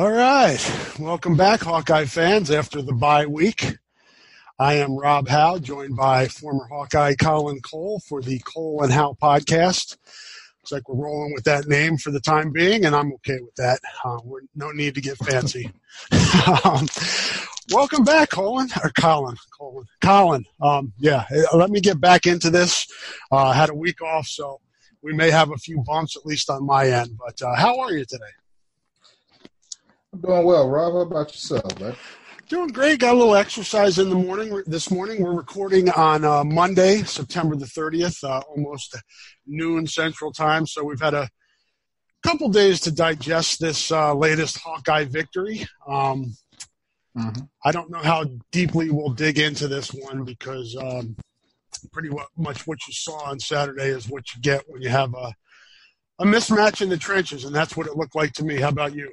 [0.00, 0.96] All right.
[0.98, 3.76] Welcome back, Hawkeye fans, after the bye week.
[4.58, 9.14] I am Rob Howe, joined by former Hawkeye Colin Cole for the Cole and Howe
[9.22, 9.98] podcast.
[9.98, 13.54] Looks like we're rolling with that name for the time being, and I'm okay with
[13.56, 13.80] that.
[14.02, 15.70] Uh, we're, no need to get fancy.
[16.64, 16.88] um,
[17.70, 19.36] welcome back, Colin or Colin.
[19.58, 19.84] Colin.
[20.00, 20.46] Colin.
[20.62, 22.86] Um, yeah, uh, let me get back into this.
[23.30, 24.62] Uh, had a week off, so
[25.02, 27.18] we may have a few bumps, at least on my end.
[27.18, 28.24] But uh, how are you today?
[30.12, 30.92] I'm doing well, Rob.
[30.92, 31.94] How about yourself, man?
[32.48, 32.98] Doing great.
[32.98, 34.60] Got a little exercise in the morning.
[34.66, 38.96] This morning, we're recording on uh, Monday, September the 30th, uh, almost
[39.46, 40.66] noon Central Time.
[40.66, 41.28] So we've had a
[42.24, 45.64] couple days to digest this uh, latest Hawkeye victory.
[45.86, 46.34] Um,
[47.16, 47.42] mm-hmm.
[47.64, 51.14] I don't know how deeply we'll dig into this one because um,
[51.92, 55.32] pretty much what you saw on Saturday is what you get when you have a,
[56.18, 58.56] a mismatch in the trenches, and that's what it looked like to me.
[58.56, 59.12] How about you?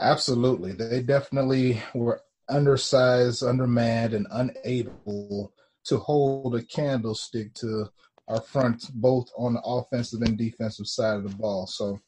[0.00, 0.72] Absolutely.
[0.72, 5.52] They definitely were undersized, undermanned, and unable
[5.84, 7.86] to hold a candlestick to
[8.28, 11.66] our front, both on the offensive and defensive side of the ball.
[11.66, 11.98] So,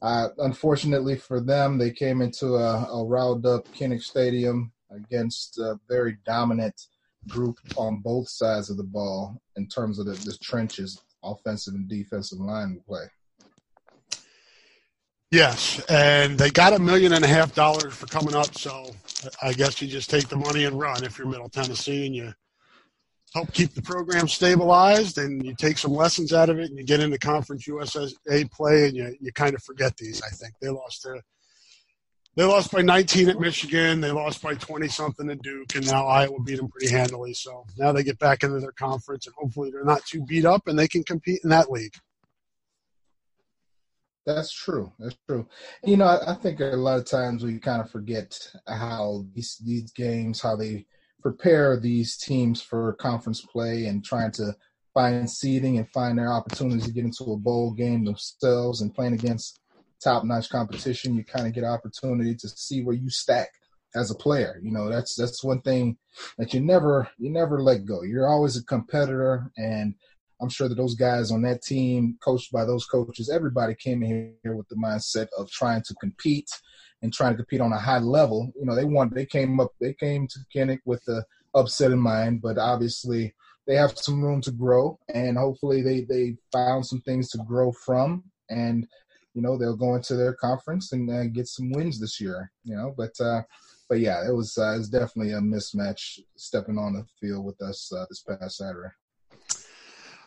[0.00, 5.78] uh, unfortunately for them, they came into a, a riled up Kinnick Stadium against a
[5.88, 6.80] very dominant
[7.28, 11.88] group on both sides of the ball in terms of the, the trenches, offensive and
[11.88, 13.04] defensive line play.
[15.34, 18.56] Yes, and they got a million and a half dollars for coming up.
[18.56, 18.86] So
[19.42, 22.32] I guess you just take the money and run if you're Middle Tennessee, and you
[23.34, 26.84] help keep the program stabilized, and you take some lessons out of it, and you
[26.84, 30.22] get into Conference USA play, and you you kind of forget these.
[30.22, 31.20] I think they lost to
[32.36, 34.00] they lost by 19 at Michigan.
[34.00, 37.34] They lost by 20 something at Duke, and now Iowa beat them pretty handily.
[37.34, 40.68] So now they get back into their conference, and hopefully they're not too beat up,
[40.68, 41.94] and they can compete in that league.
[44.26, 44.92] That's true.
[44.98, 45.46] That's true.
[45.84, 49.60] You know, I, I, think a lot of times we kind of forget how these
[49.64, 50.86] these games, how they
[51.20, 54.54] prepare these teams for conference play and trying to
[54.94, 59.12] find seeding and find their opportunities to get into a bowl game themselves and playing
[59.12, 59.60] against
[60.02, 61.14] top notch competition.
[61.14, 63.50] You kind of get opportunity to see where you stack
[63.94, 64.58] as a player.
[64.62, 65.98] You know, that's that's one thing
[66.38, 68.02] that you never you never let go.
[68.02, 69.94] You're always a competitor and
[70.44, 74.34] I'm sure that those guys on that team, coached by those coaches, everybody came in
[74.42, 76.50] here with the mindset of trying to compete
[77.02, 78.52] and trying to compete on a high level.
[78.54, 81.98] You know, they want they came up they came to Kinnick with the upset in
[81.98, 83.34] mind, but obviously
[83.66, 87.72] they have some room to grow and hopefully they they found some things to grow
[87.72, 88.86] from and
[89.34, 92.76] you know they'll go into their conference and uh, get some wins this year you
[92.76, 93.40] know but uh
[93.88, 97.60] but yeah it was uh, it was definitely a mismatch stepping on the field with
[97.62, 98.88] us uh, this past saturday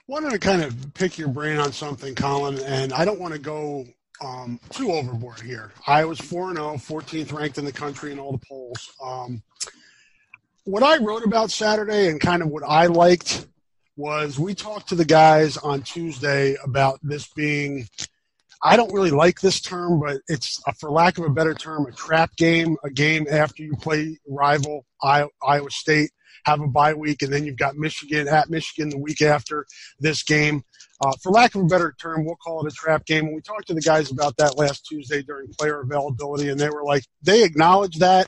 [0.07, 3.39] wanted to kind of pick your brain on something, Colin, and I don't want to
[3.39, 3.85] go
[4.21, 5.71] um, too overboard here.
[5.85, 8.91] I was 4 0, 14th ranked in the country in all the polls.
[9.03, 9.43] Um,
[10.63, 13.47] what I wrote about Saturday and kind of what I liked
[13.95, 17.87] was we talked to the guys on Tuesday about this being,
[18.63, 21.85] I don't really like this term, but it's, a, for lack of a better term,
[21.85, 26.11] a trap game, a game after you play rival Iowa State
[26.47, 29.65] have a bye week, and then you've got Michigan at Michigan the week after
[29.99, 30.63] this game.
[31.01, 33.25] Uh, for lack of a better term, we'll call it a trap game.
[33.25, 36.69] And we talked to the guys about that last Tuesday during player availability, and they
[36.69, 38.27] were like, they acknowledged that,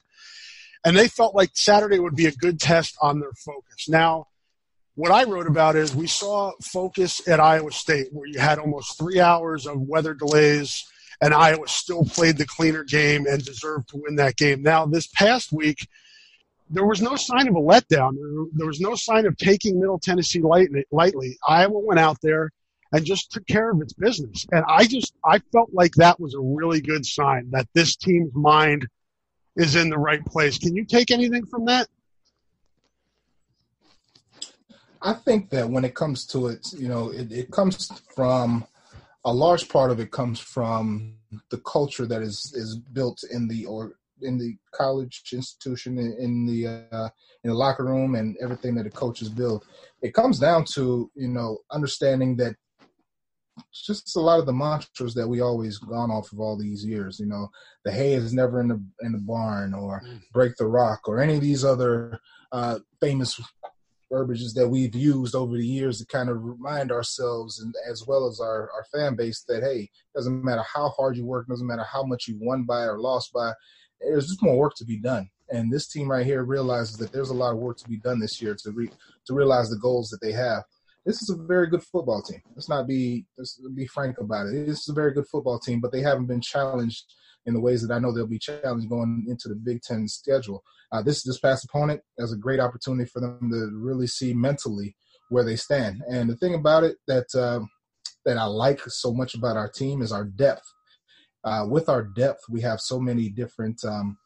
[0.86, 3.88] and they felt like Saturday would be a good test on their focus.
[3.88, 4.28] Now,
[5.00, 8.98] what I wrote about is we saw focus at Iowa State, where you had almost
[8.98, 10.86] three hours of weather delays,
[11.22, 14.62] and Iowa still played the cleaner game and deserved to win that game.
[14.62, 15.88] Now, this past week,
[16.70, 18.12] there was no sign of a letdown.
[18.52, 20.42] There, was no sign of taking Middle Tennessee
[20.92, 21.38] lightly.
[21.48, 22.52] Iowa went out there
[22.92, 24.46] and just took care of its business.
[24.52, 28.36] And I just I felt like that was a really good sign that this team's
[28.36, 28.86] mind
[29.56, 30.58] is in the right place.
[30.58, 31.88] Can you take anything from that?
[35.02, 38.66] I think that when it comes to it, you know, it, it comes from
[39.26, 41.16] a large part of it comes from
[41.52, 46.46] the culture that is is built in the or in the college institution in, in
[46.46, 47.10] the uh,
[47.44, 49.66] in the locker room and everything that the coaches build.
[50.02, 52.56] It comes down to you know understanding that
[53.74, 57.20] just a lot of the mantras that we always gone off of all these years.
[57.20, 57.50] You know,
[57.84, 60.22] the hay is never in the in the barn, or mm.
[60.34, 62.20] break the rock, or any of these other
[62.52, 63.40] uh, famous
[64.12, 68.28] verbiages that we've used over the years to kind of remind ourselves and as well
[68.28, 71.86] as our, our fan base that hey, doesn't matter how hard you work, doesn't matter
[71.92, 73.54] how much you won by or lost by,
[74.02, 75.30] there's just more work to be done.
[75.52, 78.20] And this team right here realizes that there's a lot of work to be done
[78.20, 78.92] this year to re-
[79.28, 80.64] to realize the goals that they have.
[81.06, 82.42] This is a very good football team.
[82.56, 84.68] Let's not be let's be frank about it.
[84.68, 87.06] This is a very good football team, but they haven't been challenged
[87.46, 90.64] in the ways that I know they'll be challenged going into the Big Ten schedule.
[90.92, 94.96] Uh, this this past opponent is a great opportunity for them to really see mentally
[95.30, 96.02] where they stand.
[96.10, 97.62] And the thing about it that uh,
[98.26, 100.66] that I like so much about our team is our depth
[101.44, 103.84] uh, with our depth, we have so many different.
[103.84, 104.18] Um,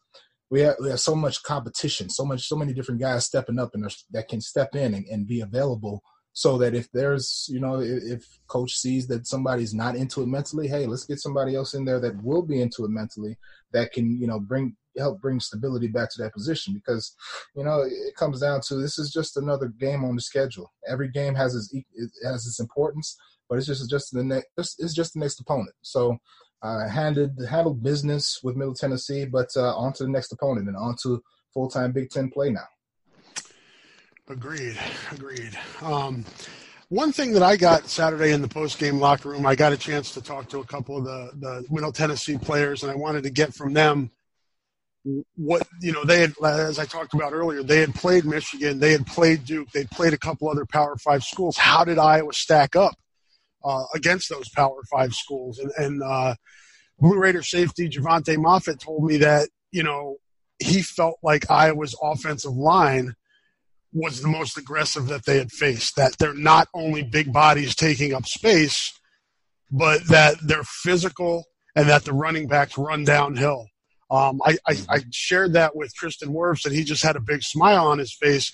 [0.50, 3.70] we have, we have so much competition, so much, so many different guys stepping up
[3.74, 6.02] and that can step in and, and be available.
[6.36, 10.66] So that if there's, you know, if, coach sees that somebody's not into it mentally,
[10.66, 13.38] hey, let's get somebody else in there that will be into it mentally,
[13.72, 16.74] that can, you know, bring help bring stability back to that position.
[16.74, 17.14] Because
[17.56, 20.72] you know it comes down to this is just another game on the schedule.
[20.88, 23.16] Every game has its it has its importance
[23.48, 25.74] but it's just just the next it's just the next opponent.
[25.82, 26.18] So
[26.62, 30.76] uh, handled handled business with Middle Tennessee, but uh, on to the next opponent and
[30.76, 31.22] on to
[31.52, 32.66] full time Big Ten play now.
[34.28, 34.78] Agreed,
[35.12, 35.58] agreed.
[35.82, 36.24] Um,
[36.88, 39.76] one thing that I got Saturday in the post game locker room, I got a
[39.76, 43.24] chance to talk to a couple of the, the Middle Tennessee players, and I wanted
[43.24, 44.10] to get from them
[45.36, 48.90] what you know they had as i talked about earlier they had played michigan they
[48.90, 52.74] had played duke they'd played a couple other power five schools how did iowa stack
[52.74, 52.94] up
[53.64, 55.58] uh, against those Power Five schools.
[55.58, 56.34] And, and uh,
[56.98, 60.16] Blue Raider safety Jovante Moffatt told me that you know
[60.58, 63.14] he felt like Iowa's offensive line
[63.94, 65.96] was the most aggressive that they had faced.
[65.96, 68.92] That they're not only big bodies taking up space,
[69.70, 71.44] but that they're physical
[71.76, 73.66] and that the running backs run downhill.
[74.10, 77.42] Um, I, I, I, shared that with Tristan Wirfs, and he just had a big
[77.42, 78.52] smile on his face.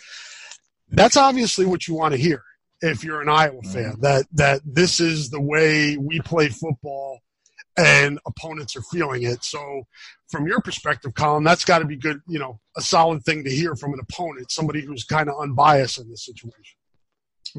[0.91, 2.43] That's obviously what you want to hear
[2.81, 4.01] if you're an Iowa fan mm-hmm.
[4.01, 7.21] that that this is the way we play football
[7.77, 9.45] and opponents are feeling it.
[9.45, 9.85] So
[10.29, 13.51] from your perspective, Colin, that's got to be good, you know, a solid thing to
[13.51, 16.77] hear from an opponent, somebody who's kind of unbiased in this situation.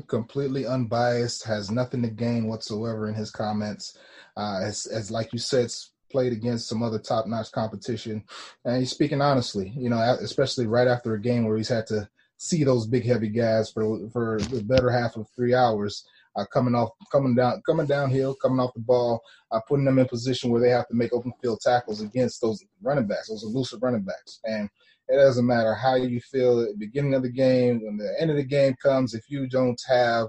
[0.08, 3.98] Completely unbiased, has nothing to gain whatsoever in his comments.
[4.38, 8.24] Uh, as, as like you said, it's played against some other top-notch competition,
[8.64, 9.74] and he's speaking honestly.
[9.76, 13.30] You know, especially right after a game where he's had to see those big heavy
[13.30, 16.06] guys for for the better half of three hours.
[16.38, 19.20] Uh, coming off, coming down, coming downhill, coming off the ball,
[19.52, 22.64] uh, putting them in position where they have to make open field tackles against those
[22.82, 24.40] running backs, those elusive running backs.
[24.46, 24.70] And
[25.10, 28.32] it doesn't matter how you feel at the beginning of the game, when the end
[28.32, 30.28] of the game comes, if you don't have,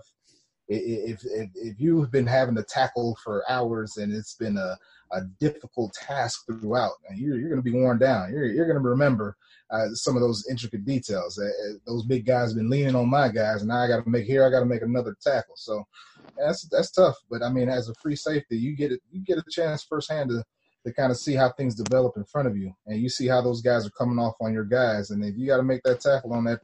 [0.66, 4.76] if if, if you've been having to tackle for hours and it's been a,
[5.12, 8.32] a difficult task throughout, and you're you're going to be worn down.
[8.32, 9.36] You're you're going to remember
[9.72, 11.38] uh, some of those intricate details.
[11.38, 14.04] Uh, uh, those big guys have been leaning on my guys, and now I got
[14.04, 14.46] to make here.
[14.46, 15.54] I got to make another tackle.
[15.56, 15.84] So
[16.36, 17.16] that's that's tough.
[17.30, 19.00] But I mean, as a free safety, you get it.
[19.10, 20.44] You get a chance firsthand to
[20.84, 23.40] to kind of see how things develop in front of you, and you see how
[23.40, 25.10] those guys are coming off on your guys.
[25.10, 26.60] And if you got to make that tackle on that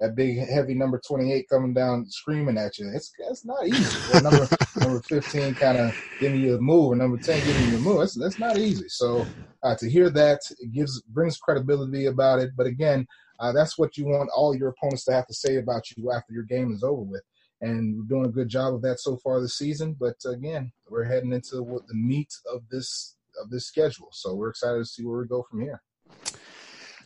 [0.00, 2.90] that big heavy number 28 coming down screaming at you.
[2.94, 3.96] It's it's not easy.
[4.14, 4.48] Or number
[4.80, 8.00] number 15 kind of giving you a move, or number 10 giving you a move.
[8.00, 8.88] That's that's not easy.
[8.88, 9.26] So
[9.62, 12.50] uh, to hear that it gives brings credibility about it.
[12.56, 13.06] But again,
[13.38, 16.32] uh, that's what you want all your opponents to have to say about you after
[16.32, 17.22] your game is over with.
[17.60, 19.94] And we're doing a good job of that so far this season.
[19.98, 24.08] But again, we're heading into what the meat of this of this schedule.
[24.12, 25.82] So we're excited to see where we go from here.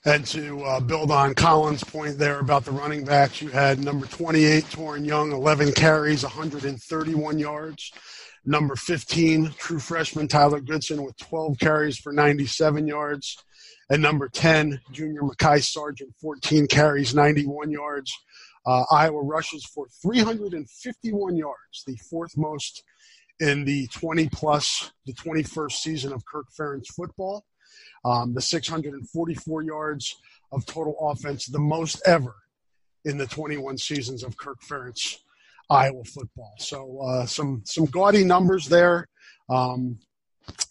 [0.06, 4.04] And to uh, build on Colin's point there about the running backs, you had number
[4.04, 7.90] 28, Toren Young, 11 carries, 131 yards.
[8.44, 13.42] Number 15, true freshman Tyler Goodson with 12 carries for 97 yards.
[13.88, 18.12] And number 10, junior Mekhi Sargent, 14 carries, 91 yards.
[18.66, 22.82] Uh, Iowa rushes for 351 yards, the fourth most
[23.40, 27.46] in the 20 plus, the 21st season of Kirk Ferentz football
[28.04, 30.16] um, the 644 yards
[30.52, 32.34] of total offense, the most ever
[33.04, 35.18] in the 21 seasons of Kirk Ferentz
[35.70, 36.54] Iowa football.
[36.58, 39.08] So uh, some some gaudy numbers there.
[39.48, 39.98] Um,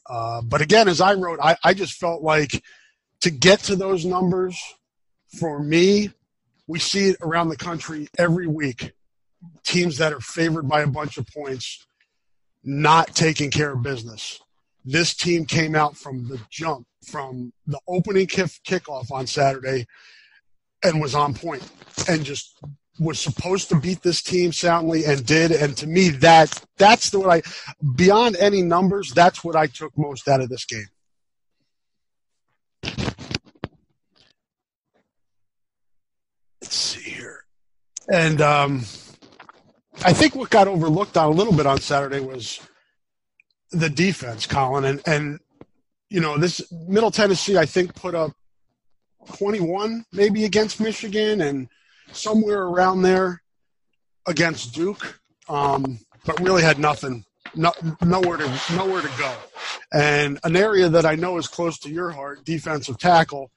[0.08, 2.63] uh, but again, as I wrote, I, I just felt like
[3.22, 4.60] to get to those numbers
[5.40, 6.12] for me,
[6.68, 8.92] we see it around the country every week.
[9.63, 11.86] Teams that are favored by a bunch of points
[12.63, 14.40] not taking care of business.
[14.86, 19.86] This team came out from the jump, from the opening kick, kickoff on Saturday,
[20.84, 21.63] and was on point
[22.10, 22.58] and just
[23.00, 25.52] was supposed to beat this team soundly and did.
[25.52, 27.42] And to me, that that's the what I
[27.96, 30.88] beyond any numbers, that's what I took most out of this game.
[36.62, 37.46] Let's see here,
[38.12, 38.80] and um,
[40.06, 42.60] I think what got overlooked on a little bit on Saturday was
[43.74, 45.39] the defense, Colin, and and
[46.10, 48.32] you know this Middle Tennessee, I think put up
[49.36, 51.68] 21 maybe against Michigan and
[52.12, 53.42] somewhere around there
[54.27, 57.25] against Duke, um, but really had nothing,
[57.56, 59.34] no, nowhere to nowhere to go.
[59.94, 63.51] And an area that I know is close to your heart, defensive tackle.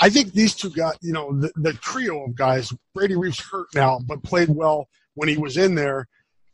[0.00, 2.72] I think these two guys, you know, the, the trio of guys.
[2.94, 6.06] Brady Reiff's hurt now, but played well when he was in there.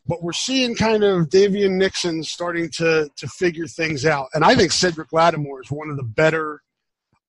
[0.07, 4.55] But we're seeing kind of Daviyon Nixon starting to to figure things out, and I
[4.55, 6.63] think Cedric Lattimore is one of the better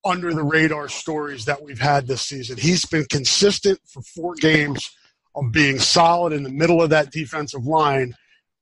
[0.04, 2.56] under the radar stories that we've had this season.
[2.56, 4.88] He's been consistent for four games
[5.34, 8.14] of being solid in the middle of that defensive line.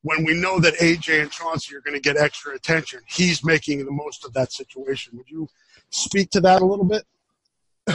[0.03, 3.85] When we know that AJ and Chauncey are going to get extra attention, he's making
[3.85, 5.17] the most of that situation.
[5.17, 5.49] Would you
[5.91, 7.05] speak to that a little bit?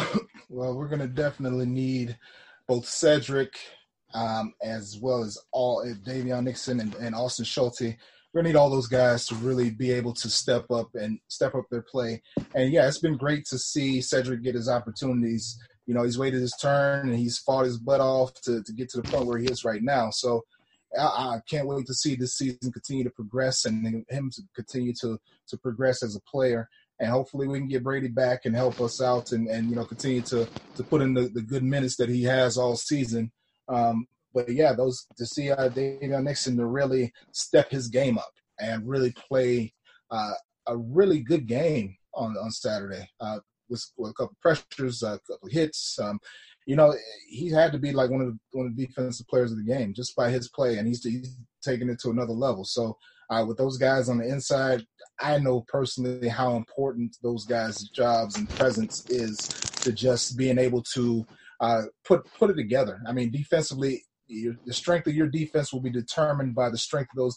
[0.49, 2.17] well, we're going to definitely need
[2.67, 3.59] both Cedric
[4.13, 7.95] um, as well as all Daviyon Nixon and, and Austin Schulte
[8.33, 11.55] we're gonna need all those guys to really be able to step up and step
[11.55, 12.21] up their play.
[12.53, 15.57] And yeah, it's been great to see Cedric get his opportunities.
[15.87, 18.89] You know, he's waited his turn and he's fought his butt off to, to get
[18.89, 20.11] to the point where he is right now.
[20.11, 20.43] So
[20.97, 24.93] I, I can't wait to see this season continue to progress and him to continue
[25.01, 26.69] to to progress as a player.
[26.99, 29.85] And hopefully we can get Brady back and help us out and, and you know
[29.85, 33.31] continue to to put in the, the good minutes that he has all season.
[33.69, 38.31] Um, but yeah, those to see uh, Daviyon Nixon to really step his game up
[38.59, 39.73] and really play
[40.11, 40.33] uh,
[40.67, 45.49] a really good game on on Saturday uh, with, with, a couple pressures, a couple
[45.49, 45.97] hits.
[45.99, 46.19] Um,
[46.65, 46.93] you know,
[47.27, 49.63] he had to be like one of the one of the defensive players of the
[49.63, 52.63] game just by his play, and he's, he's taking it to another level.
[52.65, 52.97] So
[53.29, 54.85] uh, with those guys on the inside,
[55.19, 59.37] I know personally how important those guys' jobs and presence is
[59.81, 61.25] to just being able to
[61.59, 63.01] uh, put put it together.
[63.07, 67.09] I mean, defensively, your, the strength of your defense will be determined by the strength
[67.11, 67.35] of those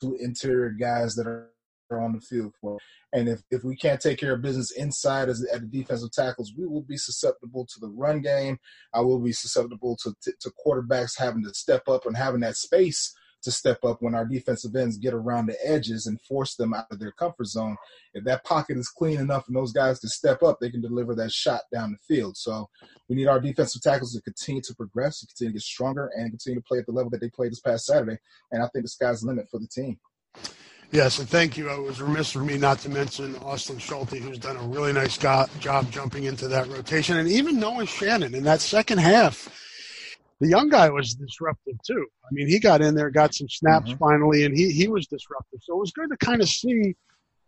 [0.00, 1.50] two interior guys that are,
[1.92, 2.76] on the field for.
[3.12, 6.52] And if, if we can't take care of business inside as at the defensive tackles,
[6.58, 8.58] we will be susceptible to the run game.
[8.92, 12.56] I will be susceptible to, to, to quarterbacks having to step up and having that
[12.56, 16.74] space to step up when our defensive ends get around the edges and force them
[16.74, 17.76] out of their comfort zone.
[18.12, 21.14] If that pocket is clean enough and those guys to step up, they can deliver
[21.14, 22.36] that shot down the field.
[22.36, 22.68] So
[23.08, 26.30] we need our defensive tackles to continue to progress, to continue to get stronger, and
[26.30, 28.18] continue to play at the level that they played this past Saturday.
[28.50, 29.98] And I think the sky's the limit for the team.
[30.92, 31.70] Yes, and thank you.
[31.70, 35.18] It was remiss for me not to mention Austin Schulte, who's done a really nice
[35.18, 35.50] job
[35.90, 39.48] jumping into that rotation, and even Noah Shannon in that second half
[40.40, 42.06] the young guy was disruptive too.
[42.24, 43.98] I mean, he got in there, got some snaps mm-hmm.
[43.98, 45.60] finally, and he he was disruptive.
[45.62, 46.94] So it was good to kind of see,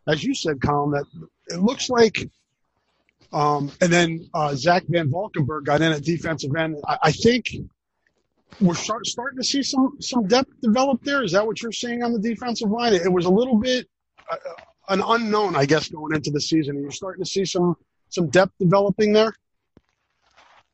[0.07, 1.05] as you said, Colin, that
[1.49, 2.31] it looks like.
[3.33, 6.77] Um, and then uh, Zach Van Valkenburg got in at defensive end.
[6.87, 7.47] I, I think
[8.61, 11.25] we're start, starting to see some some depth develop there.
[11.25, 12.95] Is that what you're seeing on the defensive line?
[12.95, 13.89] It, it was a little bit
[14.31, 14.37] uh,
[14.89, 16.81] an unknown, I guess, going into the season.
[16.81, 17.75] You're starting to see some
[18.09, 19.33] some depth developing there.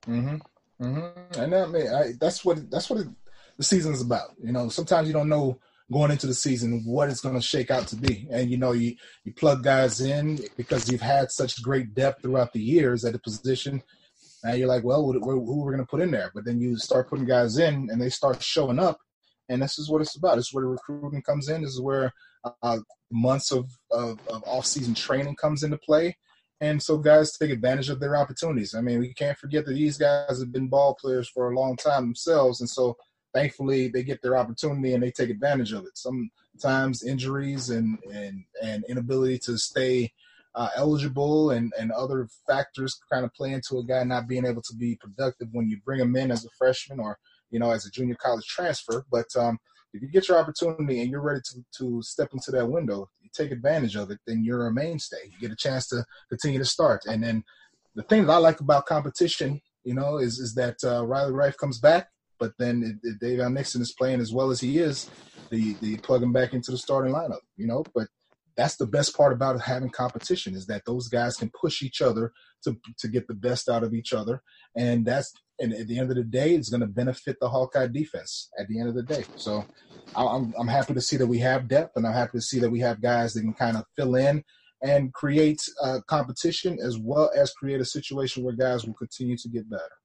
[0.07, 0.37] Mm-hmm.
[0.83, 1.41] Mm-hmm.
[1.41, 3.09] And I mean, I, that's what that's what it,
[3.57, 4.31] the season is about.
[4.43, 5.59] You know, sometimes you don't know
[5.93, 8.73] going into the season what it's going to shake out to be, and you know,
[8.73, 13.15] you you plug guys in because you've had such great depth throughout the years at
[13.15, 13.83] a position.
[14.45, 16.33] Now you're like, well, who, who we're going to put in there?
[16.35, 18.99] But then you start putting guys in, and they start showing up,
[19.49, 20.37] and this is what it's about.
[20.37, 21.63] This is where the recruiting comes in.
[21.63, 22.13] This is where
[22.63, 22.79] uh,
[23.13, 26.17] months of, of, of off-season training comes into play
[26.63, 28.73] and so guys take advantage of their opportunities.
[28.77, 31.77] I mean, we can't forget that these guys have been ball players for a long
[31.77, 32.97] time themselves, and so
[33.35, 35.99] thankfully they get their opportunity and they take advantage of it.
[35.99, 40.13] Sometimes injuries and and and inability to stay
[40.55, 44.63] uh, eligible and and other factors kind of play into a guy not being able
[44.63, 47.19] to be productive when you bring him in as a freshman or
[47.51, 49.05] you know as a junior college transfer.
[49.11, 49.59] But um,
[49.93, 53.51] if you get your opportunity and you're ready to to step into that window, take
[53.51, 55.25] advantage of it, then you're a mainstay.
[55.31, 57.03] You get a chance to continue to start.
[57.07, 57.45] And then
[57.95, 61.57] the thing that I like about competition, you know, is is that uh, Riley Reiff
[61.57, 62.09] comes back,
[62.43, 65.09] But then if, if Daviyon Nixon is playing as well as he is,
[65.51, 67.45] the the plug him back into the starting lineup.
[67.57, 68.09] You know, but
[68.57, 72.33] that's the best part about having competition is that those guys can push each other
[72.65, 74.43] to to get the best out of each other,
[74.77, 77.87] and that's and at the end of the day, it's going to benefit the Hawkeye
[77.87, 78.51] defense.
[78.59, 79.65] At the end of the day, so
[80.15, 82.71] I'm I'm happy to see that we have depth, and I'm happy to see that
[82.71, 84.45] we have guys that can kind of fill in
[84.83, 89.49] and create uh, competition as well as create a situation where guys will continue to
[89.49, 90.02] get better.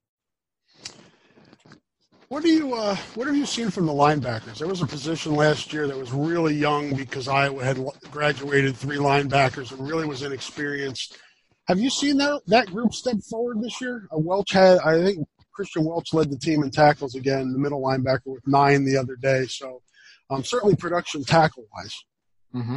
[2.28, 4.58] What do you uh, what have you seen from the linebackers?
[4.58, 7.78] There was a position last year that was really young because Iowa had
[8.10, 11.16] graduated three linebackers and really was inexperienced.
[11.68, 14.06] Have you seen that that group step forward this year?
[14.12, 17.82] Uh, Welch had, I think, Christian Welch led the team in tackles again, the middle
[17.82, 19.46] linebacker with nine the other day.
[19.46, 19.80] So,
[20.28, 21.96] um, certainly production tackle wise.
[22.54, 22.76] Mm-hmm.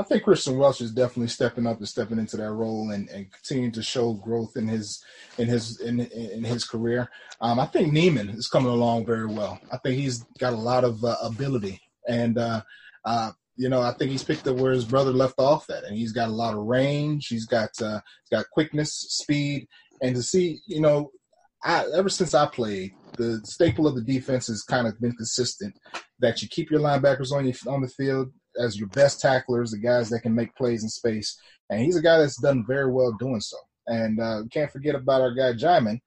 [0.00, 3.30] I think Christian Welch is definitely stepping up and stepping into that role and, and
[3.30, 5.04] continuing to show growth in his
[5.36, 7.10] in his in, in his career.
[7.42, 9.60] Um, I think Niemann is coming along very well.
[9.70, 12.62] I think he's got a lot of uh, ability, and uh,
[13.04, 15.94] uh, you know I think he's picked up where his brother left off at, and
[15.94, 17.26] he's got a lot of range.
[17.26, 19.68] He's got uh, he's got quickness, speed,
[20.00, 21.10] and to see you know,
[21.62, 25.74] I, ever since I played, the staple of the defense has kind of been consistent.
[26.20, 29.78] That you keep your linebackers on your on the field as your best tacklers, the
[29.78, 31.38] guys that can make plays in space.
[31.68, 33.56] And he's a guy that's done very well doing so.
[33.86, 36.00] And uh, can't forget about our guy Djimon,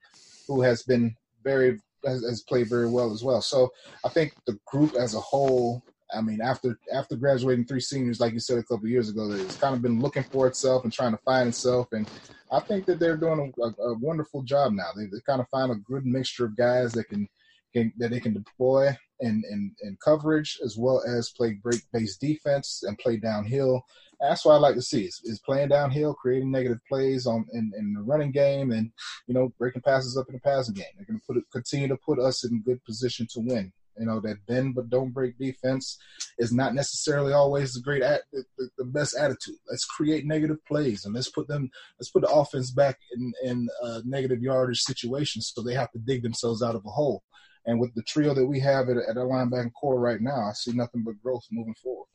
[0.47, 3.41] who has been very has, has, played very well as well.
[3.41, 3.71] So
[4.05, 5.81] I think the group as a whole.
[6.15, 9.57] I mean, after after graduating three seniors, like you said a couple years ago, it's
[9.57, 11.87] kind of been looking for itself and trying to find itself.
[11.91, 12.07] And
[12.51, 14.89] I think that they're doing a, a, a wonderful job now.
[14.95, 17.27] They, they kind of find a good mixture of guys that can,
[17.73, 22.17] can that they can deploy in, in, in coverage as well as play break base
[22.17, 23.81] defense and play downhill.
[24.19, 27.71] that's what I like to see is, is playing downhill, creating negative plays on in,
[27.77, 28.91] in the running game, and
[29.27, 30.85] you know breaking passes up in the passing game.
[30.95, 33.71] They're going to put it, continue to put us in good position to win.
[33.97, 35.99] You know that bend but don't break defense
[36.39, 38.43] is not necessarily always the great at, the,
[38.79, 39.55] the, best attitude.
[39.69, 43.69] Let's create negative plays and let's put them let's put the offense back in in
[44.03, 47.23] negative yardage situations so they have to dig themselves out of a hole.
[47.65, 50.53] And with the trio that we have at, at our linebacker corps right now, I
[50.53, 52.07] see nothing but growth moving forward.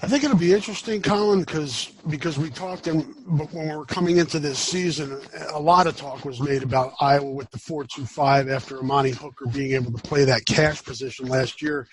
[0.00, 4.18] I think it'll be interesting, Colin, because because we talked and when we were coming
[4.18, 5.20] into this season,
[5.52, 9.72] a lot of talk was made about Iowa with the four-two-five after Amani Hooker being
[9.72, 11.88] able to play that cash position last year.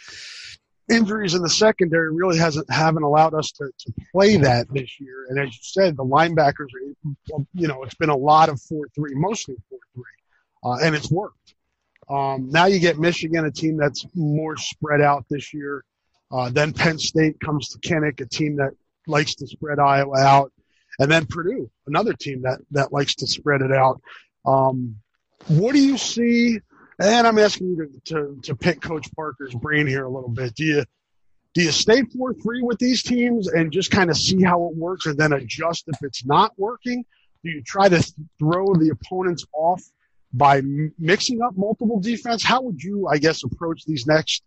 [0.92, 5.26] Injuries in the secondary really hasn't haven't allowed us to, to play that this year.
[5.30, 9.16] And as you said, the linebackers, are, you know, it's been a lot of four-three,
[9.16, 10.04] mostly four-three,
[10.64, 11.56] uh, and it's worked.
[12.10, 15.84] Um, now you get Michigan, a team that's more spread out this year.
[16.32, 18.72] Uh, then Penn State comes to Kinnick, a team that
[19.08, 20.52] likes to spread Iowa out,
[21.00, 24.02] and then Purdue, another team that that likes to spread it out.
[24.46, 24.98] Um,
[25.48, 26.60] what do you see?
[27.00, 30.56] And I'm asking you to, to, to pick Coach Parker's brain here a little bit.
[30.56, 30.86] Do you
[31.54, 34.76] do you stay four three with these teams and just kind of see how it
[34.76, 37.06] works, and then adjust if it's not working?
[37.44, 38.02] Do you try to
[38.40, 39.84] throw the opponents off
[40.36, 40.62] by
[41.00, 42.44] mixing up multiple defense?
[42.44, 44.44] How would you, I guess, approach these next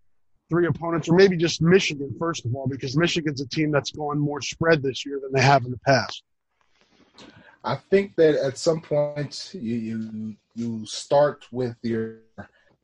[0.48, 4.18] three opponents, or maybe just Michigan first of all, because Michigan's a team that's going
[4.18, 6.22] more spread this year than they have in the past.
[7.64, 12.20] I think that at some point you you, you start with your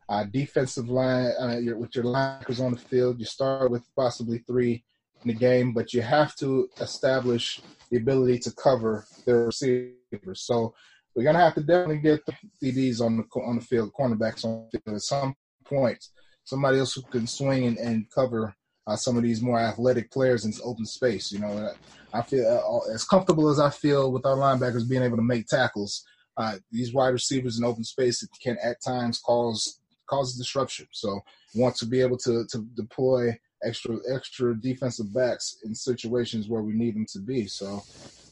[0.08, 3.18] uh, defensive line, uh, your, with your linebackers on the field.
[3.18, 4.84] You start with possibly three
[5.22, 10.40] in the game, but you have to establish the ability to cover their receivers.
[10.40, 10.74] So
[11.14, 14.68] we're gonna have to definitely get the DBs on the on the field, cornerbacks on
[14.72, 16.04] the field at some point.
[16.44, 18.54] Somebody else who can swing and, and cover
[18.86, 21.32] uh, some of these more athletic players in open space.
[21.32, 21.72] You know,
[22.12, 25.46] I feel uh, as comfortable as I feel with our linebackers being able to make
[25.46, 26.04] tackles.
[26.36, 30.86] Uh, these wide receivers in open space can at times cause cause disruption.
[30.92, 31.20] So,
[31.54, 36.74] want to be able to to deploy extra extra defensive backs in situations where we
[36.74, 37.46] need them to be.
[37.46, 37.82] So,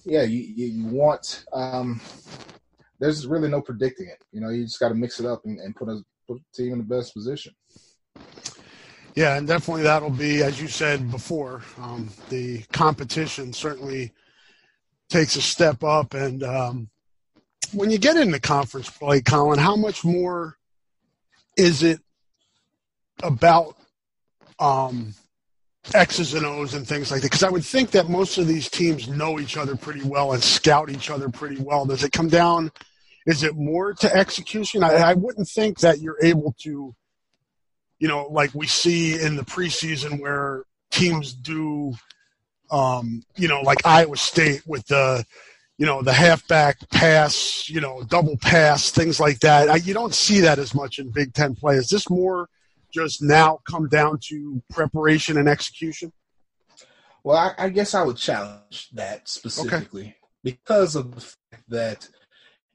[0.04, 2.00] yeah, you you, you want um,
[3.02, 4.24] there's really no predicting it.
[4.30, 6.72] You know, you just got to mix it up and, and put a put team
[6.72, 7.52] in the best position.
[9.16, 14.12] Yeah, and definitely that'll be, as you said before, um, the competition certainly
[15.10, 16.14] takes a step up.
[16.14, 16.88] And um,
[17.72, 20.56] when you get into conference play, Colin, how much more
[21.56, 21.98] is it
[23.20, 23.76] about
[24.60, 25.12] um,
[25.92, 27.26] X's and O's and things like that?
[27.26, 30.42] Because I would think that most of these teams know each other pretty well and
[30.42, 31.84] scout each other pretty well.
[31.84, 32.70] Does it come down
[33.26, 34.82] is it more to execution?
[34.82, 36.94] I, I wouldn't think that you're able to,
[37.98, 41.94] you know, like we see in the preseason where teams do,
[42.70, 45.24] um, you know, like Iowa State with the,
[45.78, 49.70] you know, the halfback pass, you know, double pass, things like that.
[49.70, 51.76] I, you don't see that as much in Big Ten play.
[51.76, 52.48] Is this more
[52.92, 56.12] just now come down to preparation and execution?
[57.24, 60.16] Well, I, I guess I would challenge that specifically okay.
[60.42, 62.08] because of the fact that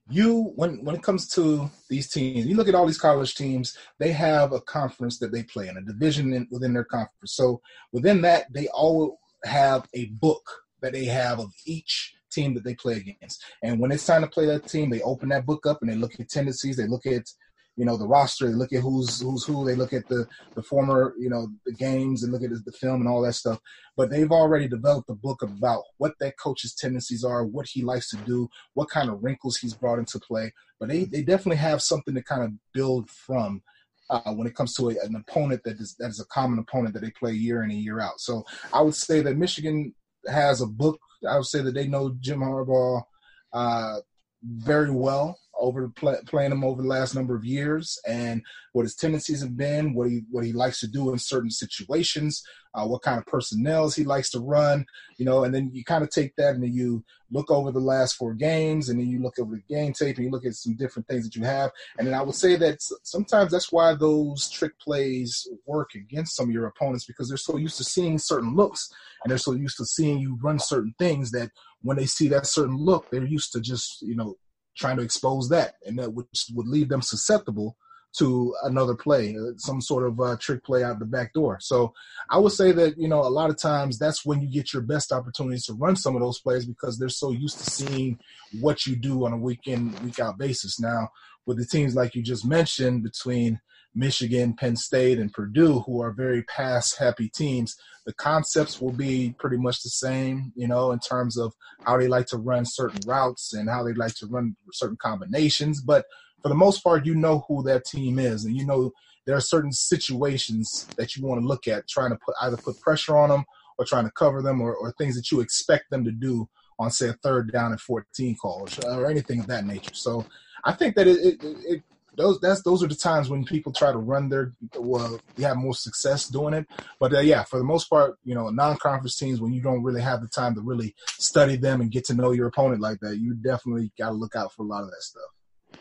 [0.09, 3.77] you when when it comes to these teams, you look at all these college teams,
[3.99, 7.33] they have a conference that they play in, a division in, within their conference.
[7.33, 10.49] So within that, they all have a book
[10.81, 13.43] that they have of each team that they play against.
[13.63, 15.95] And when it's time to play that team, they open that book up and they
[15.95, 17.29] look at tendencies, they look at
[17.77, 20.63] you know the roster, they look at who's who's who, they look at the the
[20.63, 23.59] former you know the games and look at the film and all that stuff.
[23.95, 28.09] But they've already developed a book about what that coach's tendencies are, what he likes
[28.09, 30.51] to do, what kind of wrinkles he's brought into play.
[30.79, 33.61] But they they definitely have something to kind of build from.
[34.09, 36.93] Uh, when it comes to a, an opponent that is that is a common opponent
[36.93, 38.21] that they play year in and year out.
[38.21, 39.93] So I would say that Michigan
[40.29, 40.97] has a book.
[41.29, 43.03] I would say that they know Jim Harbaugh
[43.51, 43.97] uh,
[44.43, 48.41] very well over play, playing him over the last number of years and
[48.73, 52.43] what his tendencies have been, what he what he likes to do in certain situations,
[52.73, 54.85] uh, what kind of personnels he likes to run,
[55.17, 57.79] you know, and then you kind of take that and then you look over the
[57.79, 60.53] last four games and then you look over the game tape and you look at
[60.53, 61.71] some different things that you have.
[61.97, 66.47] And then I would say that sometimes that's why those trick plays work against some
[66.47, 68.93] of your opponents because they're so used to seeing certain looks
[69.23, 71.49] and they're so used to seeing you run certain things that
[71.81, 74.35] when they see that certain look, they're used to just, you know,
[74.77, 77.75] trying to expose that, and that would, would leave them susceptible
[78.17, 81.57] to another play, uh, some sort of uh, trick play out the back door.
[81.61, 81.93] So
[82.29, 84.81] I would say that you know a lot of times that's when you get your
[84.81, 88.17] best opportunities to run some of those plays because they're so used to seeing
[88.59, 90.79] what you do on a week in week out basis.
[90.79, 91.09] Now
[91.45, 93.59] with the teams like you just mentioned between
[93.97, 99.35] Michigan, Penn State, and Purdue, who are very pass happy teams, the concepts will be
[99.37, 101.53] pretty much the same, you know, in terms of
[101.85, 105.81] how they like to run certain routes and how they like to run certain combinations.
[105.81, 106.05] But
[106.41, 108.91] for the most part, you know who that team is, and you know
[109.25, 112.79] there are certain situations that you want to look at, trying to put either put
[112.79, 113.43] pressure on them
[113.77, 116.47] or trying to cover them, or, or things that you expect them to do
[116.79, 119.93] on, say, a third down and 14 calls or anything of that nature.
[119.93, 120.25] So
[120.63, 121.83] I think that it, it, it
[122.17, 125.55] those that's those are the times when people try to run their well you have
[125.55, 126.67] more success doing it.
[126.99, 130.01] But uh, yeah for the most part you know non-conference teams when you don't really
[130.01, 133.17] have the time to really study them and get to know your opponent like that
[133.17, 135.79] you definitely got to look out for a lot of that stuff.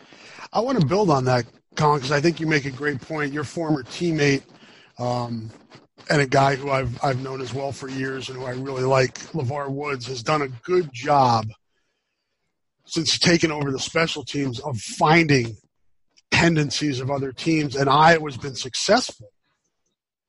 [0.53, 3.33] I want to build on that colin because i think you make a great point.
[3.33, 4.43] Your former teammate
[4.99, 5.51] um,
[6.11, 8.85] and a guy who I've I've known as well for years and who I really
[8.85, 11.47] like, LeVar Woods, has done a good job
[12.85, 15.57] since taking over the special teams of finding
[16.31, 19.31] tendencies of other teams, and Iowa's been successful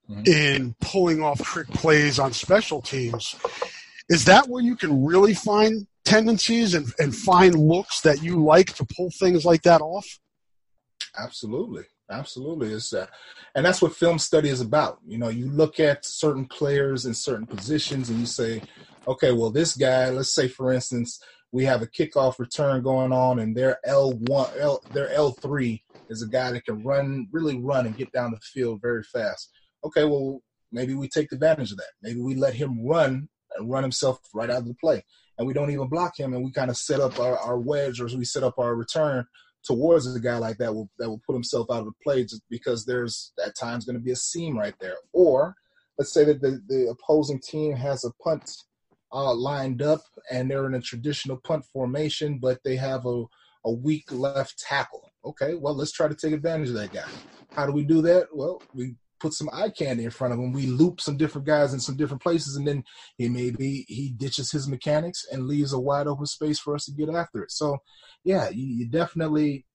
[0.09, 0.23] mm-hmm.
[0.25, 3.35] in pulling off trick plays on special teams.
[4.09, 8.73] Is that where you can really find tendencies and, and find looks that you like
[8.75, 10.07] to pull things like that off?
[11.17, 11.83] Absolutely.
[12.09, 12.71] Absolutely.
[12.71, 13.07] It's uh,
[13.53, 14.99] and that's what film study is about.
[15.05, 18.61] You know, you look at certain players in certain positions and you say,
[19.07, 23.39] okay, well, this guy, let's say for instance, we have a kickoff return going on
[23.39, 27.57] and they're L one L their L three is a guy that can run, really
[27.59, 29.51] run and get down the field very fast.
[29.83, 30.41] Okay, well,
[30.71, 31.91] maybe we take advantage of that.
[32.01, 35.03] Maybe we let him run and run himself right out of the play.
[35.37, 38.01] And we don't even block him and we kind of set up our, our wedge
[38.01, 39.25] or we set up our return
[39.63, 42.41] towards a guy like that will that will put himself out of the play just
[42.49, 44.95] because there's at times going to be a seam right there.
[45.13, 45.55] Or
[45.97, 48.49] let's say that the, the opposing team has a punt
[49.11, 53.23] uh, lined up and they're in a traditional punt formation, but they have a,
[53.65, 55.06] a weak left tackle.
[55.27, 57.03] Okay, well, let's try to take advantage of that guy.
[57.51, 58.27] How do we do that?
[58.33, 60.53] Well, we put some eye candy in front of him.
[60.53, 62.83] We loop some different guys in some different places, and then
[63.17, 66.91] he maybe he ditches his mechanics and leaves a wide open space for us to
[66.91, 67.51] get after it.
[67.51, 67.77] So,
[68.23, 69.65] yeah, you, you definitely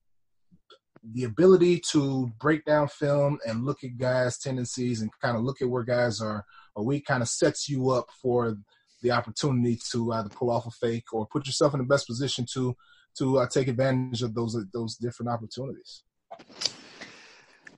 [1.05, 5.61] the ability to break down film and look at guys' tendencies and kind of look
[5.61, 6.45] at where guys are
[6.77, 8.57] are weak kind of sets you up for
[9.03, 12.47] the opportunity to either pull off a fake or put yourself in the best position
[12.55, 12.75] to
[13.19, 16.03] to uh, take advantage of those those different opportunities.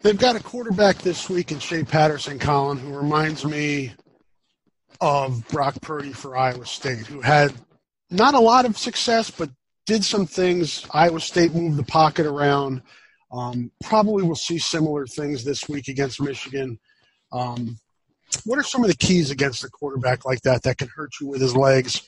[0.01, 3.95] They've got a quarterback this week in Shea Patterson, Colin, who reminds me
[5.01, 7.55] of Brock Purdy for Iowa State, who had
[8.11, 9.51] not a lot of success, but
[9.87, 10.87] did some things.
[10.93, 12.83] Iowa State moved the pocket around.
[13.33, 16.79] Um, probably will see similar things this week against Michigan.
[17.33, 17.79] Um,
[18.45, 21.27] what are some of the keys against a quarterback like that that can hurt you
[21.27, 22.03] with his legs,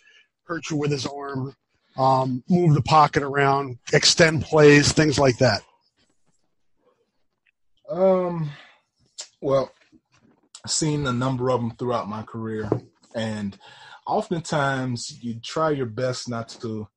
[0.44, 1.54] hurt you with his arm,
[1.96, 5.62] um, move the pocket around, extend plays, things like that?
[7.90, 8.50] Um,
[9.40, 9.70] well,
[10.64, 12.68] I've seen a number of them throughout my career,
[13.14, 13.56] and
[14.06, 16.88] oftentimes you try your best not to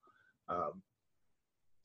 [0.49, 0.81] um,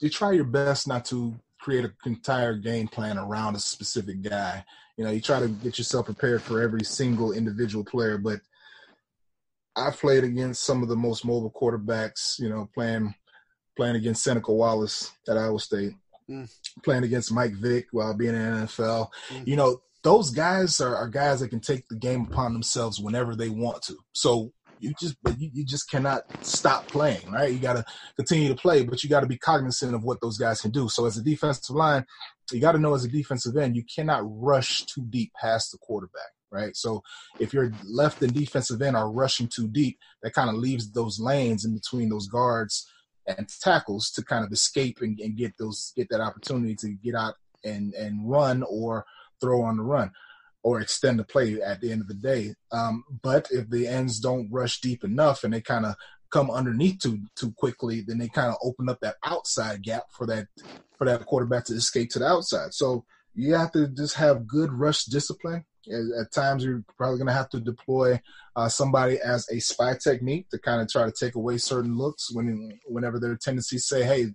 [0.00, 4.64] you try your best not to create an entire game plan around a specific guy.
[4.96, 8.40] You know, you try to get yourself prepared for every single individual player, but
[9.76, 13.14] I've played against some of the most mobile quarterbacks, you know, playing
[13.76, 15.94] playing against Seneca Wallace at Iowa State,
[16.30, 16.48] mm.
[16.84, 19.08] playing against Mike Vick while being in the NFL.
[19.30, 19.46] Mm.
[19.46, 23.34] You know, those guys are, are, guys that can take the game upon themselves whenever
[23.34, 23.96] they want to.
[24.12, 27.52] So you just you, you just cannot stop playing, right?
[27.52, 27.84] You got to
[28.16, 30.88] continue to play, but you got to be cognizant of what those guys can do.
[30.88, 32.04] So as a defensive line,
[32.52, 35.78] you got to know as a defensive end, you cannot rush too deep past the
[35.78, 36.76] quarterback, right?
[36.76, 37.02] So
[37.38, 41.20] if your left and defensive end are rushing too deep, that kind of leaves those
[41.20, 42.88] lanes in between those guards
[43.26, 47.14] and tackles to kind of escape and, and get those get that opportunity to get
[47.14, 49.04] out and and run or
[49.40, 50.10] throw on the run
[50.62, 52.54] or extend the play at the end of the day.
[52.72, 55.94] Um, but if the ends don't rush deep enough and they kind of
[56.30, 60.26] come underneath too too quickly, then they kind of open up that outside gap for
[60.26, 60.48] that
[60.98, 62.74] for that quarterback to escape to the outside.
[62.74, 67.32] So you have to just have good rush discipline at, times, you're probably going to
[67.32, 68.20] have to deploy
[68.56, 72.32] uh, somebody as a spy technique to kind of try to take away certain looks
[72.32, 74.26] when whenever their tendencies say, "Hey,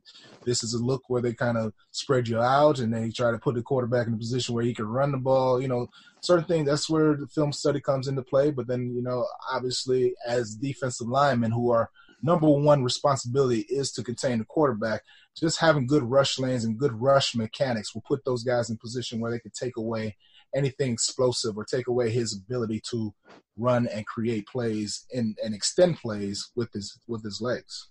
[0.46, 3.40] this is a look where they kind of spread you out," and they try to
[3.40, 5.62] put the quarterback in a position where he can run the ball.
[5.62, 5.88] You know,
[6.22, 6.68] certain things.
[6.68, 8.52] That's where the film study comes into play.
[8.52, 11.90] But then, you know, obviously, as defensive linemen who are
[12.22, 15.04] number one responsibility is to contain the quarterback.
[15.38, 19.20] Just having good rush lanes and good rush mechanics will put those guys in position
[19.20, 20.18] where they can take away
[20.56, 23.14] anything explosive or take away his ability to
[23.58, 27.90] run and create plays and, and extend plays with his with his legs.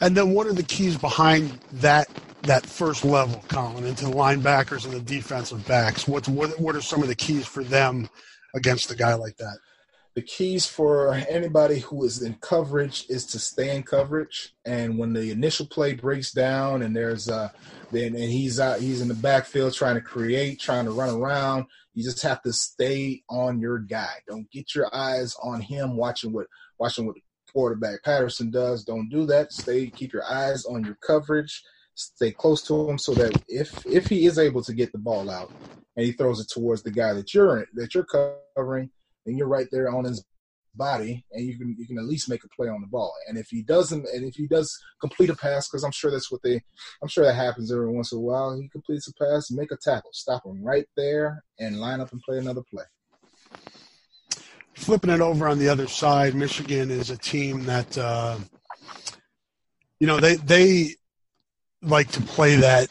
[0.00, 2.08] And then what are the keys behind that
[2.42, 6.06] that first level, Colin, into the linebackers and the defensive backs?
[6.06, 8.08] What's what what are some of the keys for them
[8.54, 9.58] against a guy like that?
[10.14, 14.54] The keys for anybody who is in coverage is to stay in coverage.
[14.64, 17.50] And when the initial play breaks down and there's uh
[17.90, 21.66] then and he's out he's in the backfield trying to create, trying to run around,
[21.94, 24.14] you just have to stay on your guy.
[24.28, 26.46] Don't get your eyes on him watching what
[26.78, 27.16] watching what
[27.52, 28.84] quarterback Patterson does.
[28.84, 29.52] Don't do that.
[29.52, 31.62] Stay keep your eyes on your coverage.
[31.94, 35.28] Stay close to him so that if if he is able to get the ball
[35.30, 35.50] out
[35.96, 38.90] and he throws it towards the guy that you're that you're covering,
[39.26, 40.24] then you're right there on his
[40.78, 43.12] body and you can you can at least make a play on the ball.
[43.28, 46.32] And if he doesn't and if he does complete a pass, because I'm sure that's
[46.32, 46.62] what they
[47.02, 49.76] I'm sure that happens every once in a while, he completes a pass, make a
[49.76, 52.84] tackle, stop him right there and line up and play another play.
[54.74, 58.38] Flipping it over on the other side, Michigan is a team that uh,
[59.98, 60.94] you know they they
[61.82, 62.88] like to play that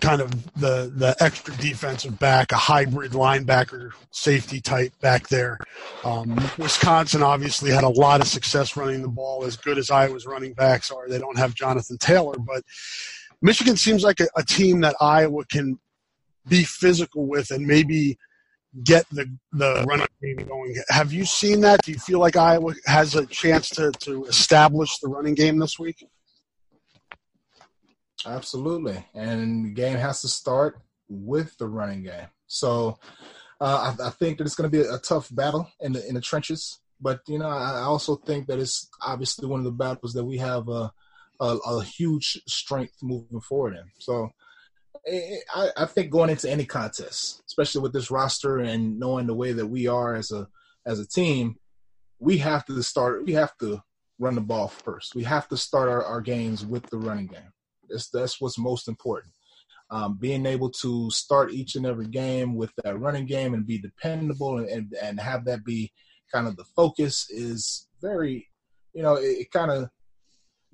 [0.00, 5.58] kind of the the extra defensive back, a hybrid linebacker safety type back there.
[6.04, 10.26] Um, Wisconsin obviously had a lot of success running the ball, as good as Iowa's
[10.26, 11.08] running backs are.
[11.08, 12.62] They don't have Jonathan Taylor, but
[13.42, 15.78] Michigan seems like a, a team that Iowa can
[16.46, 18.18] be physical with and maybe
[18.84, 20.76] get the the running game going.
[20.88, 21.82] Have you seen that?
[21.82, 25.78] Do you feel like Iowa has a chance to to establish the running game this
[25.78, 26.06] week?
[28.26, 29.04] Absolutely.
[29.14, 32.28] And the game has to start with the running game.
[32.46, 32.98] So
[33.60, 36.14] uh, I, I, think that it's going to be a, tough battle in the in
[36.14, 36.80] the trenches.
[37.00, 40.24] But you know, I, I also think that it's obviously one of the battles that
[40.24, 40.92] we have a
[41.40, 43.84] a, a huge strength moving forward in.
[43.98, 44.30] So
[45.06, 49.34] eh, I, I think going into any contest, especially with this roster and knowing the
[49.34, 50.48] way that we are as a
[50.86, 51.56] as a team,
[52.18, 53.24] we have to start.
[53.24, 53.82] We have to
[54.18, 55.14] run the ball first.
[55.14, 57.52] We have to start our, our games with the running game.
[57.90, 59.32] That's that's what's most important.
[59.90, 63.78] Um, being able to start each and every game with that running game and be
[63.78, 65.92] dependable and, and, and have that be
[66.30, 68.50] kind of the focus is very,
[68.92, 69.88] you know, it, it kind of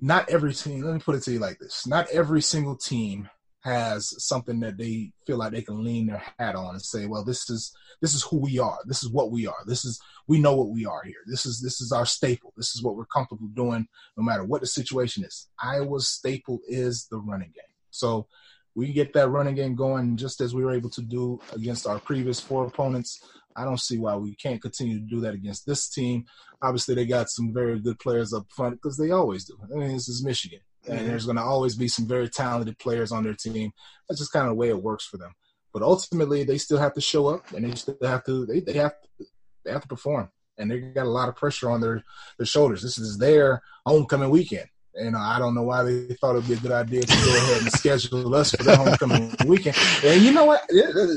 [0.01, 0.81] not every team.
[0.81, 3.29] Let me put it to you like this: not every single team
[3.65, 7.25] has something that they feel like they can lean their hat on and say, "Well,
[7.25, 8.77] this is this is who we are.
[8.85, 9.63] This is what we are.
[9.65, 11.23] This is we know what we are here.
[11.25, 12.53] This is this is our staple.
[12.55, 17.07] This is what we're comfortable doing, no matter what the situation is." Iowa's staple is
[17.09, 17.73] the running game.
[17.89, 18.27] So
[18.75, 21.97] we get that running game going just as we were able to do against our
[21.97, 23.19] previous four opponents.
[23.55, 26.25] I don't see why we can't continue to do that against this team.
[26.61, 29.57] Obviously, they got some very good players up front because they always do.
[29.63, 31.07] I mean, this is Michigan and mm-hmm.
[31.07, 33.71] there's going to always be some very talented players on their team.
[34.07, 35.33] That's just kind of the way it works for them.
[35.73, 38.73] But ultimately, they still have to show up, and they still have to they, they
[38.73, 39.25] have to
[39.65, 42.03] they have to perform, and they got a lot of pressure on their
[42.37, 42.81] their shoulders.
[42.81, 44.67] This is their homecoming weekend.
[44.97, 47.35] And I don't know why they thought it would be a good idea to go
[47.35, 49.75] ahead and schedule us for the homecoming weekend.
[50.03, 50.61] And you know what?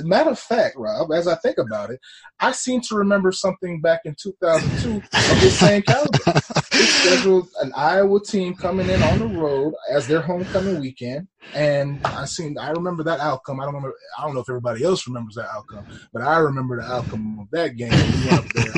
[0.04, 2.00] Matter of fact, Rob, as I think about it,
[2.40, 6.18] I seem to remember something back in 2002 of the same caliber.
[6.72, 12.00] It's, scheduled an Iowa team coming in on the road as their homecoming weekend, and
[12.04, 13.60] I seen I remember that outcome.
[13.60, 13.96] I don't remember.
[14.18, 17.50] I don't know if everybody else remembers that outcome, but I remember the outcome of
[17.52, 17.90] that game.
[17.90, 18.72] We went up there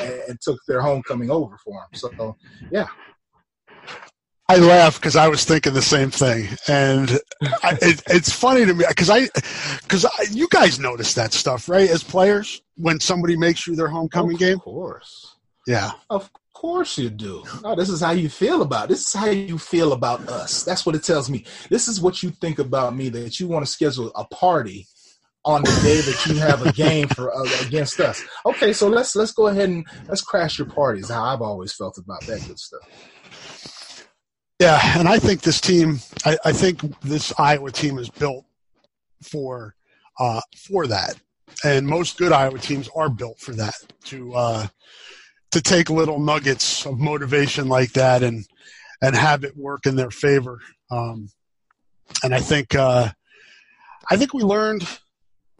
[0.00, 1.94] and, and took their homecoming over for them.
[1.94, 2.36] So,
[2.70, 2.86] yeah,
[4.50, 7.08] I laugh because I was thinking the same thing, and
[7.62, 9.28] I, it, it's funny to me because I,
[9.82, 11.88] because you guys notice that stuff, right?
[11.88, 15.36] As players, when somebody makes you their homecoming of game, Of course,
[15.68, 17.44] yeah, of course you do.
[17.62, 18.86] No, this is how you feel about.
[18.86, 18.88] It.
[18.88, 20.64] This is how you feel about us.
[20.64, 21.44] That's what it tells me.
[21.68, 23.08] This is what you think about me.
[23.08, 24.88] That you want to schedule a party
[25.44, 28.20] on the day that you have a game for uh, against us.
[28.44, 31.08] Okay, so let's let's go ahead and let's crash your parties.
[31.08, 32.80] How I've always felt about that good stuff.
[34.60, 38.44] Yeah, and I think this team, I, I think this Iowa team is built
[39.22, 39.74] for
[40.18, 41.14] uh, for that,
[41.64, 44.66] and most good Iowa teams are built for that to uh,
[45.52, 48.46] to take little nuggets of motivation like that and
[49.00, 50.60] and have it work in their favor.
[50.90, 51.30] Um,
[52.22, 53.08] and I think uh,
[54.10, 54.86] I think we learned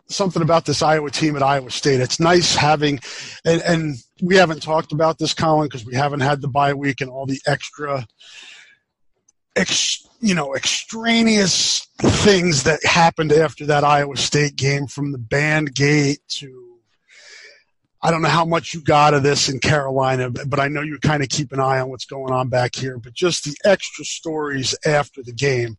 [0.08, 2.00] something about this Iowa team at Iowa State.
[2.00, 3.00] It's nice having,
[3.46, 7.00] and, and we haven't talked about this, Colin, because we haven't had the bye week
[7.00, 8.06] and all the extra
[9.56, 15.74] ex, you know, extraneous things that happened after that Iowa State game from the band
[15.74, 16.70] gate to
[18.02, 20.98] I don't know how much you got of this in Carolina, but I know you
[20.98, 22.98] kind of keep an eye on what's going on back here.
[22.98, 25.76] But just the extra stories after the game,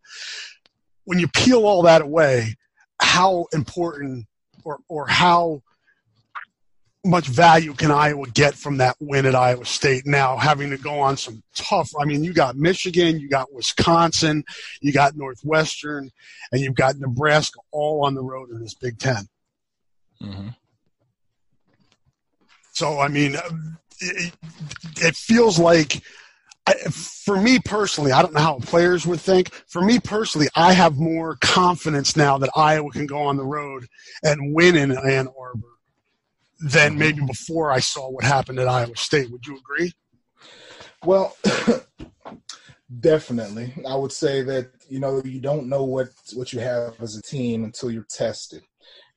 [1.05, 2.55] when you peel all that away,
[3.01, 4.27] how important
[4.63, 5.63] or or how
[7.03, 10.99] much value can Iowa get from that win at Iowa State now having to go
[10.99, 14.43] on some tough I mean you got Michigan, you got Wisconsin,
[14.81, 16.11] you got Northwestern,
[16.51, 19.15] and you've got Nebraska all on the road in this Big 10
[20.21, 20.47] mm-hmm.
[22.73, 23.35] So I mean
[23.99, 24.33] it,
[24.97, 26.03] it feels like
[26.91, 29.51] for me personally, I don't know how players would think.
[29.67, 33.87] For me personally, I have more confidence now that Iowa can go on the road
[34.23, 35.70] and win in Ann Arbor
[36.61, 39.31] than maybe before I saw what happened at Iowa State.
[39.31, 39.91] Would you agree?
[41.03, 41.35] Well,
[42.99, 43.73] definitely.
[43.87, 47.21] I would say that you know you don't know what what you have as a
[47.21, 48.61] team until you're tested,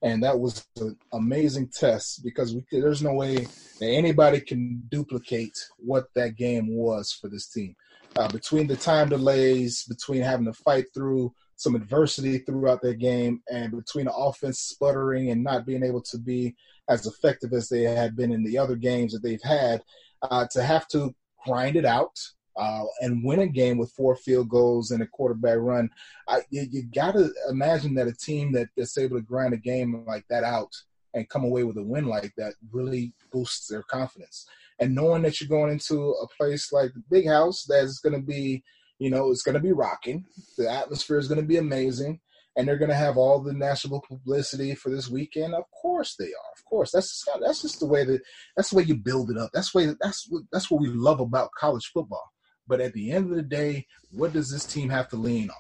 [0.03, 3.37] and that was an amazing test because we, there's no way
[3.81, 7.75] that anybody can duplicate what that game was for this team.
[8.17, 13.43] Uh, between the time delays, between having to fight through some adversity throughout their game,
[13.51, 16.55] and between the offense sputtering and not being able to be
[16.89, 19.83] as effective as they had been in the other games that they've had,
[20.23, 21.15] uh, to have to
[21.47, 22.19] grind it out
[22.57, 25.91] uh, and win a game with four field goals and a quarterback run,
[26.29, 29.59] I, you, you got to imagine that a team that, that's able to grind a
[29.59, 30.73] game like that out
[31.15, 34.47] and come away with a win like that really boosts their confidence.
[34.81, 38.27] And knowing that you're going into a place like the Big House that's going to
[38.27, 38.63] be,
[38.99, 40.25] you know, it's going to be rocking.
[40.57, 42.21] The atmosphere is going to be amazing
[42.57, 45.55] and they're going to have all the national publicity for this weekend.
[45.55, 46.53] Of course they are.
[46.57, 48.21] Of course, that's that's just the way that
[48.57, 49.51] that's the way you build it up.
[49.53, 52.31] That's way that's what that's what we love about college football.
[52.67, 55.57] But at the end of the day, what does this team have to lean on?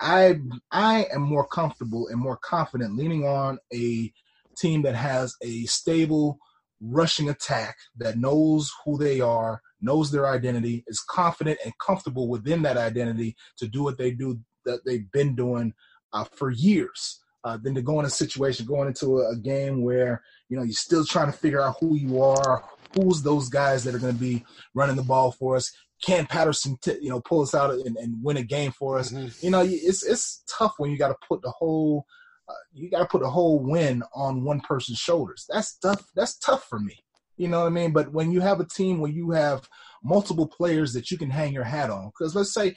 [0.00, 4.12] I I am more comfortable and more confident leaning on a
[4.56, 6.38] team that has a stable
[6.80, 12.62] rushing attack that knows who they are, knows their identity, is confident and comfortable within
[12.62, 15.74] that identity to do what they do that they've been doing
[16.12, 17.18] uh, for years.
[17.44, 20.62] Uh, than to go in a situation, going into a, a, game where you know
[20.62, 22.62] you're still trying to figure out who you are,
[22.94, 25.72] who's those guys that are going to be running the ball for us.
[26.04, 29.10] Can Patterson, t- you know, pull us out and, and, win a game for us?
[29.10, 29.44] Mm-hmm.
[29.44, 32.06] You know, it's it's tough when you got to put the whole
[32.48, 35.46] uh, you got to put the whole win on one person's shoulders.
[35.48, 36.10] That's tough.
[36.14, 37.04] That's tough for me.
[37.42, 37.92] You know what I mean?
[37.92, 39.68] But when you have a team where you have
[40.02, 42.74] multiple players that you can hang your hat on, because let's say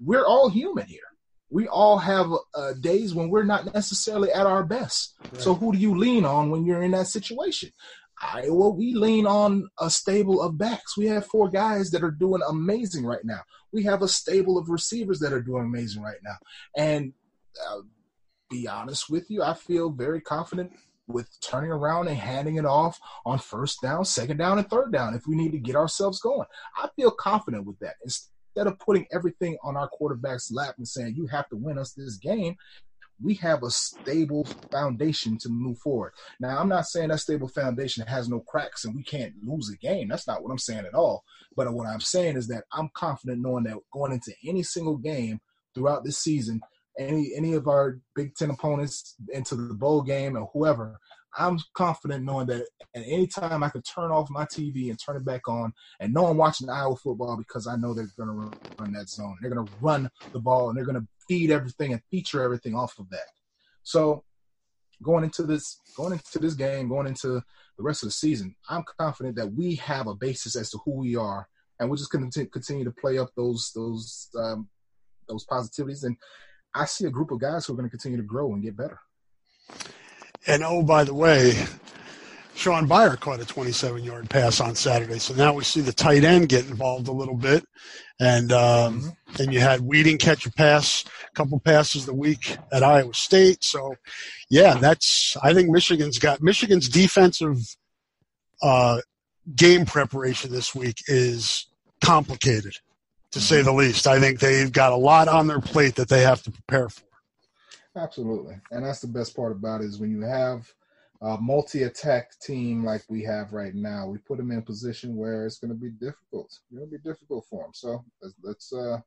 [0.00, 1.00] we're all human here
[1.54, 2.26] we all have
[2.56, 5.14] uh, days when we're not necessarily at our best.
[5.22, 5.40] Right.
[5.40, 7.70] So who do you lean on when you're in that situation?
[8.20, 10.96] Iowa, we lean on a stable of backs.
[10.96, 13.40] We have four guys that are doing amazing right now.
[13.72, 16.36] We have a stable of receivers that are doing amazing right now.
[16.76, 17.12] And
[17.68, 17.82] uh,
[18.50, 20.72] be honest with you, I feel very confident
[21.06, 25.14] with turning around and handing it off on first down, second down, and third down
[25.14, 26.46] if we need to get ourselves going.
[26.76, 31.14] I feel confident with that instead of putting everything on our quarterback's lap and saying,
[31.16, 32.56] you have to win us this game,
[33.22, 36.12] we have a stable foundation to move forward.
[36.40, 39.76] Now, I'm not saying that stable foundation has no cracks and we can't lose a
[39.76, 40.08] game.
[40.08, 41.24] That's not what I'm saying at all.
[41.56, 45.40] But what I'm saying is that I'm confident knowing that going into any single game
[45.74, 46.60] throughout this season,
[46.98, 50.98] any any of our Big Ten opponents into the bowl game or whoever,
[51.36, 55.16] I'm confident knowing that at any time I can turn off my TV and turn
[55.16, 58.58] it back on and know I'm watching Iowa football because I know they're going to
[58.78, 59.36] run that zone.
[59.40, 62.74] They're going to run the ball and they're going to feed everything and feature everything
[62.74, 63.26] off of that.
[63.82, 64.24] So
[65.02, 67.42] going into this going into this game, going into
[67.76, 70.92] the rest of the season, I'm confident that we have a basis as to who
[70.92, 74.68] we are, and we're just going to continue to play up those those um,
[75.28, 76.04] those positivities.
[76.04, 76.16] And
[76.74, 78.76] I see a group of guys who are going to continue to grow and get
[78.76, 78.98] better.
[80.46, 81.66] And oh, by the way,
[82.54, 85.18] Shaun Beyer caught a 27 yard pass on Saturday.
[85.18, 87.64] So now we see the tight end get involved a little bit.
[88.20, 89.34] And um, mm-hmm.
[89.36, 93.64] then you had Wieting catch a pass, a couple passes the week at Iowa State.
[93.64, 93.96] So,
[94.48, 97.58] yeah, that's, I think Michigan's got, Michigan's defensive
[98.62, 99.00] uh,
[99.56, 101.66] game preparation this week is
[102.02, 102.76] complicated,
[103.34, 104.06] to say the least.
[104.06, 107.04] I think they've got a lot on their plate that they have to prepare for.
[107.96, 108.56] Absolutely.
[108.70, 110.72] And that's the best part about it is when you have–
[111.24, 115.46] a multi-attack team like we have right now, we put them in a position where
[115.46, 116.46] it's going to be difficult.
[116.46, 117.70] It's going to be difficult for them.
[117.72, 118.98] So let's, let's uh,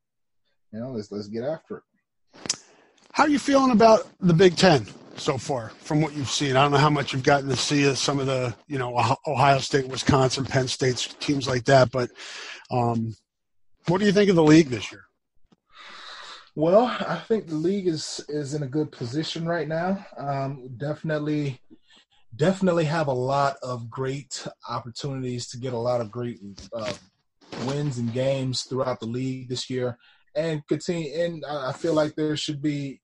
[0.71, 2.63] you know, let's let's get after it.
[3.11, 6.55] How are you feeling about the Big Ten so far, from what you've seen?
[6.55, 8.97] I don't know how much you've gotten to see some of the, you know,
[9.28, 12.09] Ohio State, Wisconsin, Penn State teams like that, but
[12.71, 13.15] um,
[13.88, 15.03] what do you think of the league this year?
[16.55, 20.05] Well, I think the league is is in a good position right now.
[20.17, 21.61] Um, definitely
[22.35, 26.39] definitely have a lot of great opportunities to get a lot of great
[26.73, 26.93] uh,
[27.65, 29.97] wins and games throughout the league this year,
[30.35, 31.13] and continue.
[31.23, 33.01] And I feel like there should be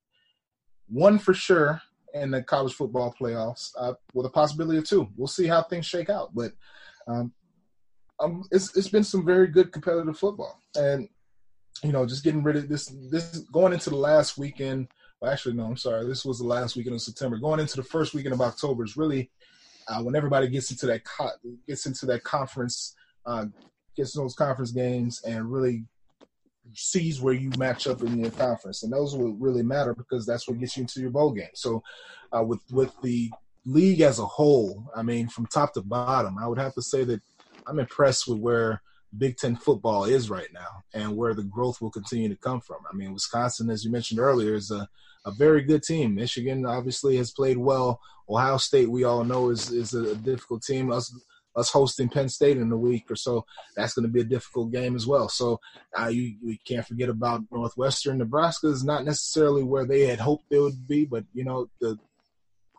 [0.88, 1.81] one for sure
[2.13, 5.09] in the college football playoffs, uh, with a possibility of two.
[5.15, 6.53] We'll see how things shake out, but
[7.07, 7.34] um,
[8.24, 11.07] um, it's it's been some very good competitive football, and
[11.84, 14.88] you know, just getting rid of this this going into the last weekend
[15.24, 16.05] well, actually, no, I'm sorry.
[16.05, 17.38] This was the last weekend of September.
[17.38, 19.32] Going into the first weekend of October is really
[19.88, 21.32] uh, when everybody gets into that co-
[21.65, 22.93] gets into that conference,
[23.26, 23.45] uh,
[23.95, 25.86] gets those conference games, and really
[26.74, 30.45] sees where you match up in your conference, and those will really matter because that's
[30.45, 31.47] what gets you into your bowl game.
[31.53, 31.82] So,
[32.38, 33.32] uh, with with the
[33.65, 37.05] league as a whole, I mean, from top to bottom, I would have to say
[37.05, 37.21] that
[37.68, 38.82] I'm impressed with where
[39.18, 42.78] Big Ten football is right now and where the growth will continue to come from.
[42.91, 44.88] I mean, Wisconsin, as you mentioned earlier, is a
[45.26, 46.16] a very good team.
[46.16, 48.01] Michigan obviously has played well.
[48.28, 50.91] Ohio State, we all know, is is a difficult team.
[50.91, 51.14] Us
[51.55, 53.45] us hosting Penn State in a week or so,
[53.76, 55.30] that's going to be a difficult game as well.
[55.30, 55.59] So
[55.99, 58.18] uh, you, we can't forget about Northwestern.
[58.18, 61.97] Nebraska is not necessarily where they had hoped they would be, but you know the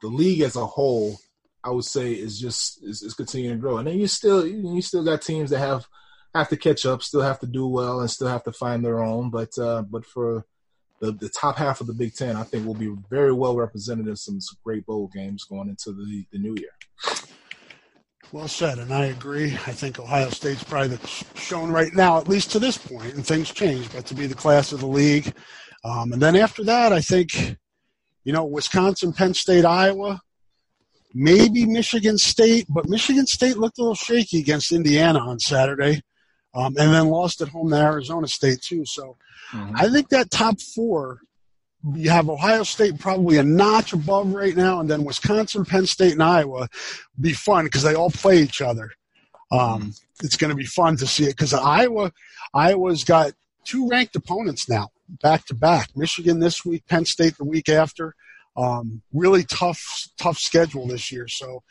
[0.02, 1.18] the league as a whole,
[1.64, 3.78] I would say, is just is, is continuing to grow.
[3.78, 5.86] And then you still you still got teams that have
[6.34, 9.02] have to catch up, still have to do well, and still have to find their
[9.02, 9.30] own.
[9.30, 10.44] But uh, but for
[11.00, 14.08] the, the top half of the Big Ten, I think, will be very well represented
[14.08, 16.70] in some, great bowl games going into the, the new year.
[18.32, 19.52] Well said, and I agree.
[19.66, 20.98] I think Ohio State's probably
[21.34, 24.34] shown right now, at least to this point, and things change, but to be the
[24.34, 25.32] class of the league.
[25.84, 27.56] Um, and then after that, I think,
[28.24, 30.20] you know, Wisconsin, Penn State, Iowa,
[31.14, 36.02] maybe Michigan State, but Michigan State looked a little shaky against Indiana on Saturday,
[36.54, 38.84] um, and then lost at home to Arizona State too.
[38.84, 39.16] So
[39.54, 39.76] Mm-hmm.
[39.76, 41.20] I think that top four,
[41.94, 46.12] you have Ohio State probably a notch above right now, and then Wisconsin, Penn State,
[46.12, 46.68] and Iowa
[47.20, 48.90] be fun because they all play each other.
[49.52, 49.92] Um,
[50.22, 52.10] it's going to be fun to see it because Iowa,
[52.54, 53.32] Iowa's got
[53.64, 54.88] two ranked opponents now,
[55.22, 55.90] back to back.
[55.94, 58.14] Michigan this week, Penn State the week after.
[58.56, 61.26] Um, really tough, tough schedule this year.
[61.28, 61.62] So,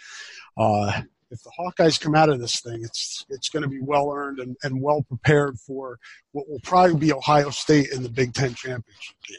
[0.58, 1.02] uh,
[1.34, 4.40] if the Hawkeyes come out of this thing, it's it's going to be well earned
[4.40, 5.98] and, and well prepared for
[6.32, 9.38] what will probably be Ohio State in the Big Ten championship game.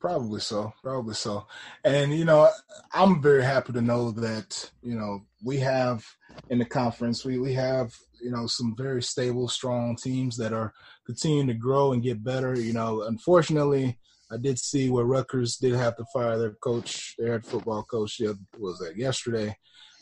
[0.00, 0.72] Probably so.
[0.82, 1.46] Probably so.
[1.84, 2.48] And you know,
[2.92, 6.04] I'm very happy to know that you know we have
[6.48, 10.72] in the conference we we have you know some very stable, strong teams that are
[11.04, 12.58] continuing to grow and get better.
[12.58, 13.98] You know, unfortunately.
[14.32, 18.20] I did see where Rutgers did have to fire their coach, their head football coach.
[18.58, 19.56] Was that yesterday?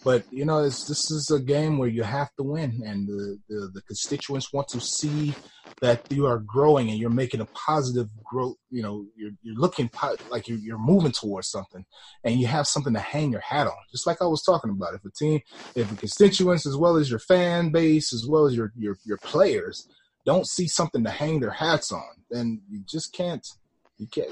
[0.05, 3.71] But you know, this is a game where you have to win, and the, the,
[3.75, 5.35] the constituents want to see
[5.81, 8.57] that you are growing and you're making a positive growth.
[8.71, 11.85] You know, you're you're looking po- like you're you're moving towards something,
[12.23, 13.77] and you have something to hang your hat on.
[13.91, 15.41] Just like I was talking about, if a team,
[15.75, 19.19] if the constituents as well as your fan base as well as your your your
[19.19, 19.89] players
[20.25, 23.47] don't see something to hang their hats on, then you just can't.
[23.99, 24.29] You can't.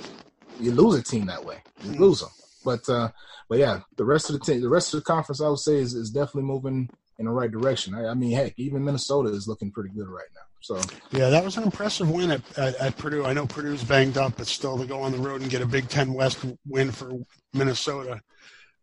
[0.60, 1.62] You lose a team that way.
[1.82, 2.30] You lose them.
[2.64, 3.10] But uh,
[3.48, 5.76] but yeah, the rest of the team, the rest of the conference, I would say
[5.76, 6.88] is, is definitely moving
[7.18, 7.94] in the right direction.
[7.94, 10.42] I, I, mean, heck, even Minnesota is looking pretty good right now.
[10.60, 10.80] So
[11.12, 13.24] yeah, that was an impressive win at, at, at, Purdue.
[13.24, 15.66] I know Purdue's banged up, but still to go on the road and get a
[15.66, 17.12] Big Ten West win for
[17.52, 18.20] Minnesota.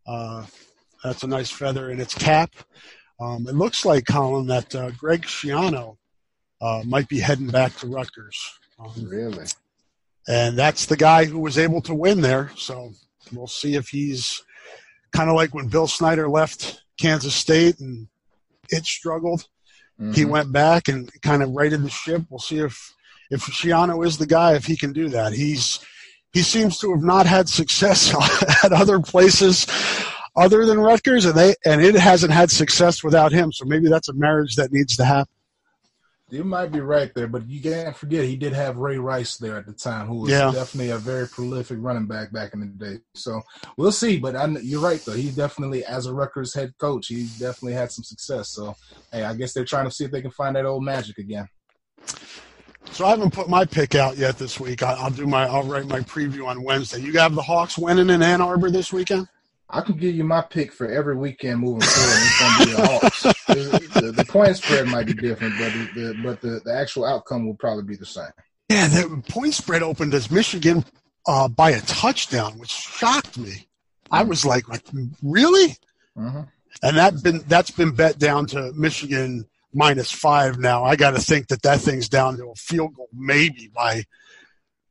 [0.06, 0.46] Uh,
[1.02, 2.50] That's a nice feather in its cap.
[3.20, 5.98] Um, it looks like Colin that uh, Greg Schiano
[6.60, 8.58] uh, might be heading back to Rutgers.
[8.78, 9.46] Um, really?
[10.28, 12.50] And that's the guy who was able to win there.
[12.56, 12.92] So
[13.32, 14.42] we'll see if he's
[15.12, 18.08] kind of like when Bill Snyder left Kansas State and
[18.70, 19.46] it struggled.
[20.00, 20.12] Mm-hmm.
[20.12, 22.22] He went back and kind of righted the ship.
[22.30, 22.94] We'll see if
[23.30, 25.32] if Schiano is the guy, if he can do that.
[25.32, 25.80] He's
[26.32, 28.12] he seems to have not had success
[28.64, 29.66] at other places
[30.36, 33.52] other than Rutgers, and they and it hasn't had success without him.
[33.52, 35.32] So maybe that's a marriage that needs to happen.
[36.30, 39.58] You might be right there, but you can't forget he did have Ray Rice there
[39.58, 40.50] at the time, who was yeah.
[40.50, 43.00] definitely a very prolific running back back in the day.
[43.14, 43.42] So
[43.76, 44.18] we'll see.
[44.18, 47.92] But I, you're right though; he definitely, as a Rutgers head coach, he definitely had
[47.92, 48.48] some success.
[48.48, 48.74] So
[49.12, 51.46] hey, I guess they're trying to see if they can find that old magic again.
[52.92, 54.82] So I haven't put my pick out yet this week.
[54.82, 55.46] I, will do my.
[55.46, 57.00] I'll write my preview on Wednesday.
[57.00, 59.28] You have the Hawks winning in Ann Arbor this weekend.
[59.74, 62.16] I can give you my pick for every weekend moving forward.
[62.22, 63.22] It's going to be the Hawks.
[63.22, 67.56] the, the, point spread might be different, but the, but the, the actual outcome will
[67.56, 68.30] probably be the same.
[68.68, 70.84] Yeah, the point spread opened as Michigan
[71.26, 73.66] uh, by a touchdown, which shocked me.
[74.12, 74.84] I was like, like
[75.22, 75.76] really?
[76.16, 76.42] Mm-hmm.
[76.82, 80.84] And that been that's been bet down to Michigan minus five now.
[80.84, 84.04] I got to think that that thing's down to a field goal maybe by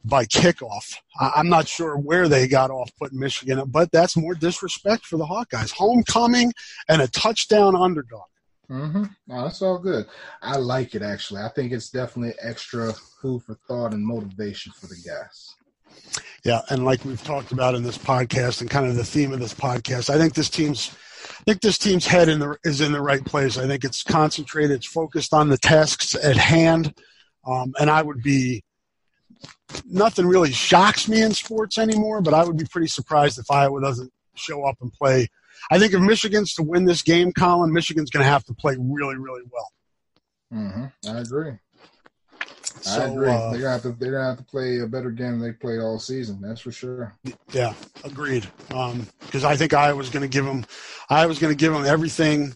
[0.03, 0.95] by kickoff.
[1.19, 5.25] I'm not sure where they got off putting Michigan, but that's more disrespect for the
[5.25, 5.71] Hawkeyes.
[5.71, 6.53] Homecoming
[6.89, 8.27] and a touchdown underdog.
[8.69, 9.03] Mm-hmm.
[9.29, 10.05] Oh, that's all good.
[10.41, 11.41] I like it actually.
[11.41, 15.55] I think it's definitely extra food for thought and motivation for the guys.
[16.43, 19.39] Yeah, and like we've talked about in this podcast, and kind of the theme of
[19.39, 20.95] this podcast, I think this team's,
[21.29, 23.57] I think this team's head in the is in the right place.
[23.57, 26.93] I think it's concentrated, it's focused on the tasks at hand,
[27.45, 28.63] um, and I would be
[29.85, 33.81] nothing really shocks me in sports anymore, but I would be pretty surprised if Iowa
[33.81, 35.27] doesn't show up and play.
[35.71, 38.75] I think if Michigan's to win this game, Colin, Michigan's going to have to play
[38.79, 39.71] really, really well.
[40.53, 41.09] Mm-hmm.
[41.09, 41.53] I agree.
[42.81, 43.29] So, I agree.
[43.29, 45.53] Uh, they're gonna have to they're gonna have to play a better game than they
[45.53, 46.41] played all season.
[46.41, 47.15] That's for sure.
[47.51, 47.73] Yeah,
[48.03, 48.47] agreed.
[48.67, 50.65] Because um, I think I was going to give them,
[51.09, 52.55] I was going to give them everything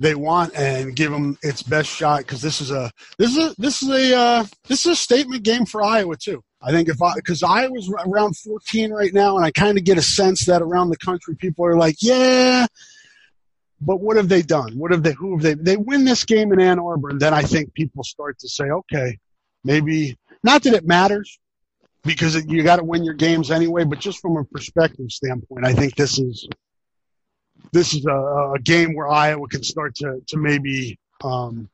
[0.00, 3.54] they want and give them its best shot because this is a this is a
[3.58, 6.42] this is a uh, this is a statement game for Iowa too.
[6.62, 9.98] I think if I because Iowa's around 14 right now, and I kind of get
[9.98, 12.66] a sense that around the country people are like, yeah,
[13.80, 14.78] but what have they done?
[14.78, 15.12] What have they?
[15.12, 15.54] Who have they?
[15.54, 18.64] They win this game in Ann Arbor, and then I think people start to say,
[18.64, 19.18] okay,
[19.64, 21.38] maybe not that it matters
[22.04, 25.74] because you got to win your games anyway, but just from a perspective standpoint, I
[25.74, 26.48] think this is
[27.72, 31.68] this is a, a game where Iowa can start to to maybe um,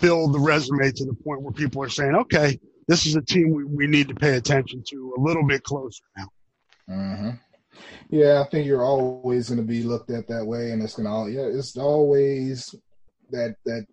[0.00, 3.50] build the resume to the point where people are saying, okay, this is a team
[3.50, 6.28] we, we need to pay attention to a little bit closer now.
[6.88, 7.30] Mm-hmm.
[8.08, 11.08] Yeah, I think you're always going to be looked at that way, and it's going
[11.08, 12.74] to yeah, it's always
[13.30, 13.86] that that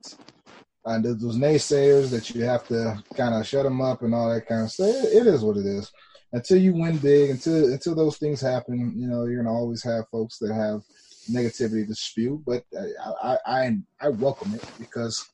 [0.86, 4.48] uh, those naysayers that you have to kind of shut them up and all that
[4.48, 4.88] kind of stuff.
[4.88, 5.92] It is what it is
[6.34, 10.10] until you win big, until until those things happen, you know, you're gonna always have
[10.10, 10.82] folks that have
[11.32, 12.44] negativity to spew.
[12.46, 12.64] But
[13.24, 15.30] I I I welcome it because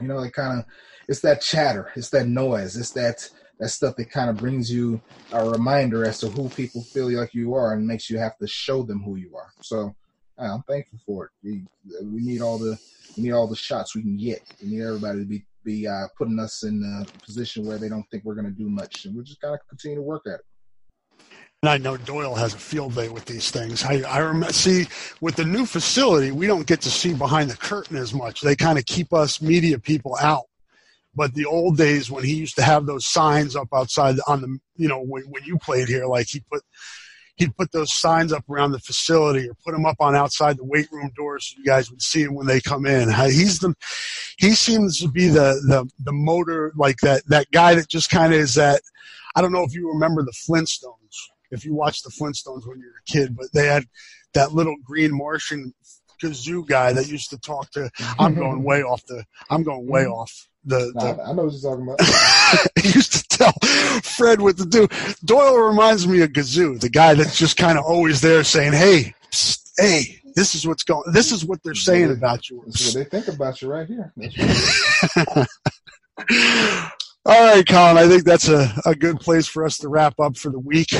[0.00, 0.66] you know it kind of
[1.08, 5.00] it's that chatter, it's that noise, it's that that stuff that kind of brings you
[5.32, 8.46] a reminder as to who people feel like you are and makes you have to
[8.46, 9.52] show them who you are.
[9.60, 9.94] So
[10.38, 11.30] I'm thankful for it.
[11.42, 11.62] We,
[12.02, 12.78] we need all the
[13.16, 14.42] we need all the shots we can get.
[14.62, 18.04] We need everybody to be be uh, putting us in a position where they don't
[18.10, 20.40] think we're going to do much, and we're just got to continue to work at
[20.40, 20.46] it.
[21.62, 23.84] And I know Doyle has a field day with these things.
[23.84, 24.86] I, I remember, see
[25.20, 28.40] with the new facility, we don't get to see behind the curtain as much.
[28.40, 30.44] They kind of keep us media people out.
[31.14, 34.58] But the old days when he used to have those signs up outside on the,
[34.76, 36.62] you know, when, when you played here, like he put
[37.40, 40.64] he'd put those signs up around the facility or put them up on outside the
[40.64, 43.10] weight room doors so you guys would see him when they come in.
[43.10, 43.74] He's the
[44.38, 48.32] he seems to be the the the motor like that that guy that just kind
[48.32, 48.82] of is that.
[49.34, 51.16] I don't know if you remember the Flintstones.
[51.50, 53.84] If you watched the Flintstones when you were a kid, but they had
[54.34, 55.72] that little green Martian
[56.22, 57.90] Gazoo guy that used to talk to.
[58.18, 59.24] I'm going way off the.
[59.48, 60.12] I'm going way mm-hmm.
[60.12, 62.00] off the, the I know what you're talking about.
[62.82, 63.52] he used to tell
[64.02, 64.88] Fred what to do.
[65.24, 69.14] Doyle reminds me of Gazoo, the guy that's just kind of always there saying, "Hey,
[69.30, 71.10] psst, hey, this is what's going.
[71.12, 72.62] This is what they're saying about you.
[72.66, 74.12] That's what they think about you right here."
[77.26, 77.98] All right, Colin.
[77.98, 80.92] I think that's a, a good place for us to wrap up for the week.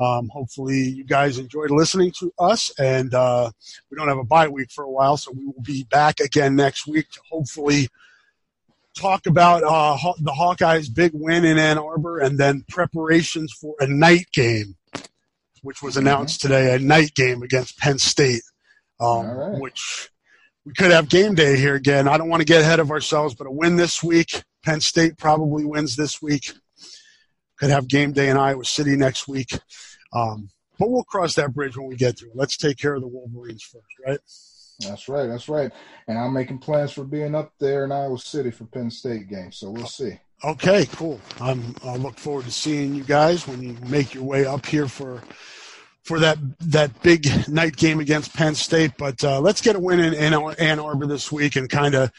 [0.00, 3.50] Um, hopefully, you guys enjoyed listening to us, and uh,
[3.90, 6.56] we don't have a bye week for a while, so we will be back again
[6.56, 7.88] next week to hopefully
[8.98, 13.86] talk about uh, the Hawkeyes' big win in Ann Arbor and then preparations for a
[13.86, 14.76] night game
[15.62, 18.42] which was announced today, a night game against Penn State,
[19.00, 19.60] um, right.
[19.60, 20.10] which
[20.64, 22.06] we could have game day here again.
[22.06, 24.42] I don't want to get ahead of ourselves, but a win this week.
[24.64, 26.52] Penn State probably wins this week.
[27.58, 29.52] Could have game day in Iowa City next week.
[30.12, 32.32] Um, but we'll cross that bridge when we get to it.
[32.34, 34.18] Let's take care of the Wolverines first, right?
[34.88, 35.26] That's right.
[35.26, 35.70] That's right.
[36.08, 39.52] And I'm making plans for being up there in Iowa City for Penn State game.
[39.52, 40.18] So we'll see.
[40.44, 41.20] Okay, cool.
[41.40, 44.88] I'm, I look forward to seeing you guys when you make your way up here
[44.88, 45.22] for
[46.02, 48.92] for that that big night game against Penn State.
[48.98, 52.10] But uh, let's get a win in, in, Ann Arbor this week and kind of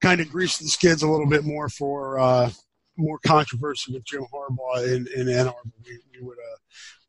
[0.00, 2.50] kind of grease the skids a little bit more for uh,
[2.96, 5.72] more controversy with Jim Harbaugh in, in Ann Arbor.
[5.84, 6.56] We, we would uh,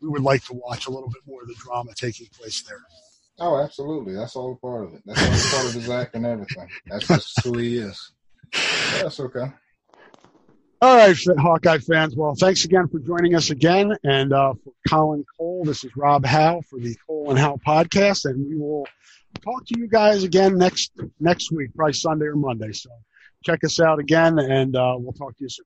[0.01, 2.79] we would like to watch a little bit more of the drama taking place there.
[3.39, 4.15] Oh, absolutely.
[4.15, 5.01] That's all part of it.
[5.05, 6.67] That's all part of his act and everything.
[6.87, 8.11] That's just who he is.
[9.01, 9.51] That's okay.
[10.79, 12.15] All right, Hawkeye fans.
[12.15, 13.95] Well, thanks again for joining us again.
[14.03, 18.25] And uh, for Colin Cole, this is Rob Howe for the Cole and Howe podcast,
[18.25, 18.87] and we will
[19.41, 22.73] talk to you guys again next next week, probably Sunday or Monday.
[22.73, 22.91] So
[23.43, 25.65] check us out again, and uh, we'll talk to you soon.